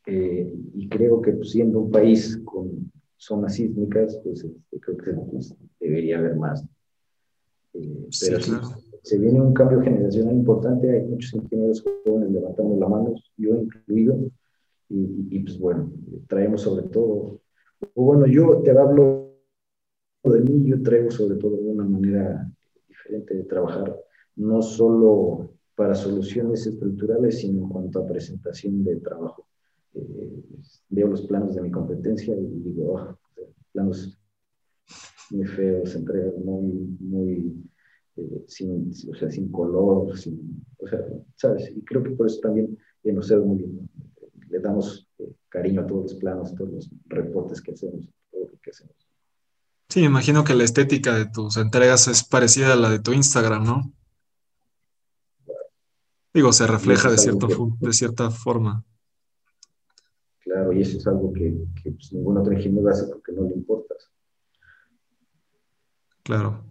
Eh, 0.06 0.54
y 0.74 0.88
creo 0.88 1.22
que 1.22 1.32
pues, 1.32 1.50
siendo 1.50 1.80
un 1.80 1.90
país 1.90 2.38
con 2.44 2.92
zonas 3.16 3.54
sísmicas, 3.54 4.20
pues 4.22 4.44
este, 4.44 4.80
creo 4.80 4.96
que 4.98 5.12
pues, 5.30 5.54
debería 5.80 6.18
haber 6.18 6.36
más. 6.36 6.64
Eh, 7.72 8.08
pero 8.20 8.40
sí, 8.40 8.52
se 9.02 9.18
viene 9.18 9.40
un 9.40 9.54
cambio 9.54 9.80
generacional 9.80 10.34
importante, 10.34 10.90
hay 10.90 11.06
muchos 11.06 11.34
ingenieros 11.34 11.84
jóvenes 12.04 12.30
levantando 12.30 12.76
la 12.76 12.88
mano, 12.88 13.14
yo 13.36 13.56
incluido, 13.56 14.30
y, 14.90 15.40
pues 15.40 15.58
bueno, 15.58 15.92
traemos 16.28 16.62
sobre 16.62 16.88
todo, 16.88 17.40
bueno, 17.94 18.26
yo 18.26 18.62
te 18.62 18.70
hablo 18.70 19.34
de 20.24 20.40
mí, 20.40 20.68
yo 20.68 20.82
traigo 20.82 21.10
sobre 21.10 21.36
todo 21.36 21.56
una 21.56 21.84
manera 21.84 22.50
diferente 22.88 23.34
de 23.34 23.44
trabajar, 23.44 23.94
no 24.38 24.62
solo 24.62 25.50
para 25.74 25.94
soluciones 25.94 26.66
estructurales, 26.66 27.40
sino 27.40 27.62
en 27.64 27.68
cuanto 27.68 28.00
a 28.00 28.06
presentación 28.06 28.82
de 28.84 28.96
trabajo. 28.96 29.46
Eh, 29.94 30.42
veo 30.88 31.08
los 31.08 31.22
planos 31.22 31.54
de 31.54 31.62
mi 31.62 31.70
competencia 31.70 32.34
y 32.34 32.46
digo, 32.46 32.94
oh, 32.94 33.18
planos 33.72 34.18
muy 35.30 35.46
feos, 35.46 35.94
entregas 35.94 36.34
muy, 36.36 36.96
muy 37.00 37.54
eh, 38.16 38.44
sin, 38.46 38.90
o 39.10 39.14
sea, 39.14 39.30
sin 39.30 39.50
color, 39.50 40.16
sin, 40.16 40.64
o 40.78 40.88
sea, 40.88 41.04
¿sabes? 41.36 41.70
Y 41.76 41.82
creo 41.82 42.02
que 42.02 42.10
por 42.10 42.26
eso 42.26 42.40
también 42.40 42.78
en 43.04 43.18
Oceo 43.18 43.44
muy 43.44 43.58
bien, 43.58 43.90
le 44.48 44.60
damos 44.60 45.08
eh, 45.18 45.32
cariño 45.48 45.82
a 45.82 45.86
todos 45.86 46.12
los 46.12 46.14
planos, 46.14 46.52
a 46.52 46.54
todos 46.54 46.72
los 46.72 46.90
reportes 47.06 47.60
que 47.60 47.72
hacemos, 47.72 48.08
todo 48.30 48.48
lo 48.52 48.58
que 48.60 48.70
hacemos. 48.70 48.94
Sí, 49.88 50.02
imagino 50.02 50.44
que 50.44 50.54
la 50.54 50.64
estética 50.64 51.14
de 51.16 51.26
tus 51.26 51.56
entregas 51.56 52.08
es 52.08 52.22
parecida 52.22 52.74
a 52.74 52.76
la 52.76 52.90
de 52.90 52.98
tu 52.98 53.12
Instagram, 53.12 53.64
¿no? 53.64 53.92
Digo, 56.38 56.52
se 56.52 56.68
refleja 56.68 57.10
de, 57.10 57.18
cierto, 57.18 57.48
de 57.80 57.92
cierta 57.92 58.30
forma. 58.30 58.84
Claro, 60.38 60.72
y 60.72 60.82
eso 60.82 60.96
es 60.96 61.04
algo 61.08 61.32
que, 61.32 61.52
que 61.82 61.90
pues, 61.90 62.12
ningún 62.12 62.38
otro 62.38 62.52
ingeniero 62.52 62.88
hace 62.88 63.08
porque 63.08 63.32
no 63.32 63.42
le 63.42 63.54
importas. 63.54 64.08
Claro. 66.22 66.64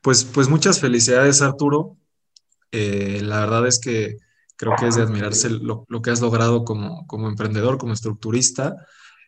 Pues, 0.00 0.24
pues 0.24 0.48
muchas 0.48 0.80
felicidades, 0.80 1.40
Arturo. 1.40 1.96
Eh, 2.72 3.20
la 3.22 3.38
verdad 3.38 3.68
es 3.68 3.78
que 3.78 4.16
creo 4.56 4.74
que 4.76 4.88
es 4.88 4.96
de 4.96 5.02
admirarse 5.02 5.50
lo, 5.50 5.86
que 6.02 6.10
has 6.10 6.20
logrado 6.20 6.64
como, 6.64 7.06
como 7.06 7.28
emprendedor, 7.28 7.78
como 7.78 7.92
estructurista. 7.92 8.74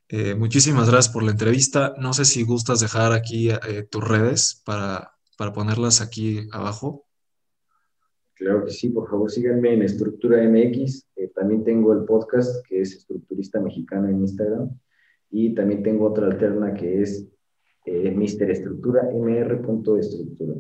Eh, 0.09 0.35
muchísimas 0.35 0.91
gracias 0.91 1.15
por 1.15 1.23
la 1.23 1.31
entrevista. 1.31 1.95
No 1.99 2.15
sé 2.15 2.25
si 2.25 2.43
gustas 2.43 2.81
dejar 2.81 3.13
aquí 3.13 3.49
eh, 3.49 3.87
tus 3.89 4.03
redes 4.03 4.61
para, 4.65 5.13
para 5.39 5.53
ponerlas 5.53 6.01
aquí 6.01 6.49
abajo. 6.51 7.07
Claro 8.35 8.65
que 8.65 8.73
sí, 8.73 8.91
por 8.91 9.09
favor 9.09 9.31
síganme 9.31 9.75
en 9.75 9.83
Estructura 9.83 10.43
MX. 10.49 11.07
también 11.35 11.65
tengo 11.65 11.93
el 11.93 12.05
podcast 12.05 12.65
que 12.67 12.81
es 12.81 12.97
Estructurista 12.97 13.61
Mexicano 13.61 14.09
en 14.09 14.21
Instagram. 14.21 14.71
Y 15.31 15.55
también 15.55 15.83
tengo 15.83 16.07
otra 16.07 16.27
alterna 16.27 16.75
que 16.75 17.03
es 17.03 17.27
eh, 17.87 18.11
Mister 18.11 18.51
Estructura, 18.51 19.03
mr.estructura. 19.13 20.55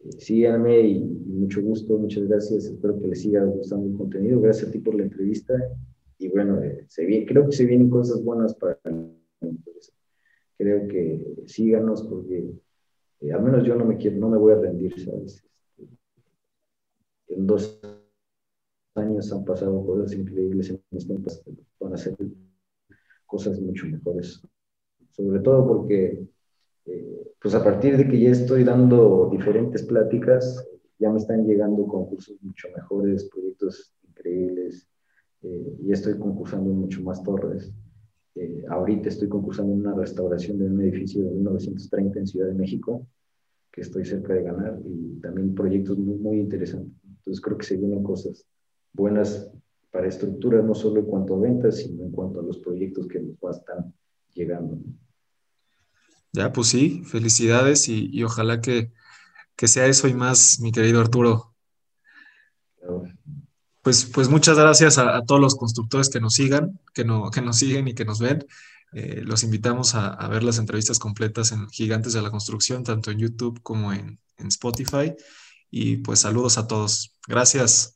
Eh, 0.00 0.12
síganme 0.18 0.80
y, 0.80 1.04
mucho 1.04 1.62
gusto, 1.62 1.98
muchas 1.98 2.26
gracias. 2.26 2.66
Espero 2.66 2.98
que 2.98 3.08
les 3.08 3.22
siga 3.22 3.44
gustando 3.44 3.88
el 3.88 3.96
contenido. 3.96 4.40
Gracias 4.40 4.68
a 4.68 4.72
ti 4.72 4.78
por 4.78 4.94
la 4.94 5.04
entrevista. 5.04 5.54
Y 6.18 6.28
bueno, 6.28 6.62
eh, 6.62 6.84
se 6.88 7.26
creo 7.26 7.46
que 7.46 7.52
se 7.52 7.64
vienen 7.64 7.90
cosas 7.90 8.22
buenas 8.22 8.54
para. 8.54 8.78
Creo 10.58 10.88
que 10.88 11.44
síganos 11.46 12.02
porque 12.04 12.50
eh, 13.20 13.32
al 13.32 13.42
menos 13.42 13.64
yo 13.64 13.74
no 13.74 13.84
me 13.84 13.96
quiero, 13.96 14.16
no 14.16 14.30
me 14.30 14.38
voy 14.38 14.52
a 14.52 14.56
rendir, 14.56 14.98
¿sabes? 14.98 15.45
Dos 17.36 17.80
años 18.94 19.32
han 19.32 19.44
pasado 19.44 19.84
cosas 19.84 20.12
increíbles 20.14 20.70
en 20.70 20.80
este 20.92 21.14
van 21.80 21.92
a 21.92 21.96
ser 21.96 22.16
cosas 23.26 23.60
mucho 23.60 23.86
mejores 23.86 24.42
sobre 25.16 25.40
todo 25.40 25.66
porque, 25.66 26.26
eh, 26.84 27.32
pues 27.40 27.54
a 27.54 27.64
partir 27.64 27.96
de 27.96 28.06
que 28.06 28.20
ya 28.20 28.30
estoy 28.30 28.64
dando 28.64 29.30
diferentes 29.32 29.82
pláticas, 29.82 30.68
ya 30.98 31.10
me 31.10 31.18
están 31.18 31.46
llegando 31.46 31.86
concursos 31.86 32.36
mucho 32.42 32.68
mejores, 32.74 33.24
proyectos 33.24 33.94
increíbles, 34.08 34.86
eh, 35.42 35.76
y 35.82 35.92
estoy 35.92 36.18
concursando 36.18 36.70
mucho 36.70 37.02
más 37.02 37.22
torres. 37.22 37.72
Eh, 38.34 38.64
ahorita 38.68 39.08
estoy 39.08 39.28
concursando 39.28 39.72
en 39.72 39.80
una 39.80 39.94
restauración 39.94 40.58
de 40.58 40.66
un 40.66 40.82
edificio 40.82 41.24
de 41.24 41.30
1930 41.30 42.18
en 42.18 42.26
Ciudad 42.26 42.48
de 42.48 42.54
México, 42.54 43.06
que 43.72 43.80
estoy 43.80 44.04
cerca 44.04 44.34
de 44.34 44.42
ganar, 44.42 44.78
y 44.84 45.18
también 45.20 45.54
proyectos 45.54 45.98
muy, 45.98 46.18
muy 46.18 46.40
interesantes. 46.40 47.05
Entonces 47.26 47.42
creo 47.42 47.58
que 47.58 47.66
se 47.66 47.76
vienen 47.76 48.04
cosas 48.04 48.46
buenas 48.92 49.50
para 49.90 50.06
estructuras, 50.06 50.64
no 50.64 50.74
solo 50.76 51.00
en 51.00 51.06
cuanto 51.06 51.34
a 51.34 51.40
ventas, 51.40 51.78
sino 51.78 52.04
en 52.04 52.12
cuanto 52.12 52.38
a 52.38 52.42
los 52.44 52.58
proyectos 52.58 53.08
que 53.08 53.18
nos 53.18 53.56
están 53.56 53.92
llegando. 54.32 54.78
Ya, 56.32 56.52
pues 56.52 56.68
sí, 56.68 57.02
felicidades 57.04 57.88
y, 57.88 58.22
ojalá 58.22 58.60
que, 58.60 58.92
sea 59.56 59.86
eso 59.86 60.06
y 60.06 60.14
más, 60.14 60.60
mi 60.60 60.70
querido 60.70 61.00
Arturo. 61.00 61.52
Pues, 63.82 64.04
pues 64.04 64.28
muchas 64.28 64.56
gracias 64.56 64.98
a, 64.98 65.20
todos 65.22 65.40
los 65.40 65.56
constructores 65.56 66.08
que 66.08 66.20
nos 66.20 66.34
sigan, 66.34 66.78
que, 66.94 67.04
no, 67.04 67.30
que 67.32 67.40
nos 67.40 67.56
siguen 67.56 67.88
y 67.88 67.94
que 67.94 68.04
nos 68.04 68.20
ven. 68.20 68.46
Eh, 68.92 69.22
los 69.24 69.42
invitamos 69.42 69.96
a, 69.96 70.28
ver 70.28 70.44
las 70.44 70.58
entrevistas 70.58 71.00
completas 71.00 71.50
en 71.50 71.68
Gigantes 71.70 72.12
de 72.12 72.22
la 72.22 72.30
Construcción, 72.30 72.84
tanto 72.84 73.10
en 73.10 73.18
YouTube 73.18 73.60
como 73.62 73.92
en, 73.92 74.20
en 74.36 74.46
Spotify. 74.46 75.12
Y 75.70 75.98
pues 75.98 76.20
saludos 76.20 76.58
a 76.58 76.66
todos. 76.66 77.12
Gracias. 77.28 77.95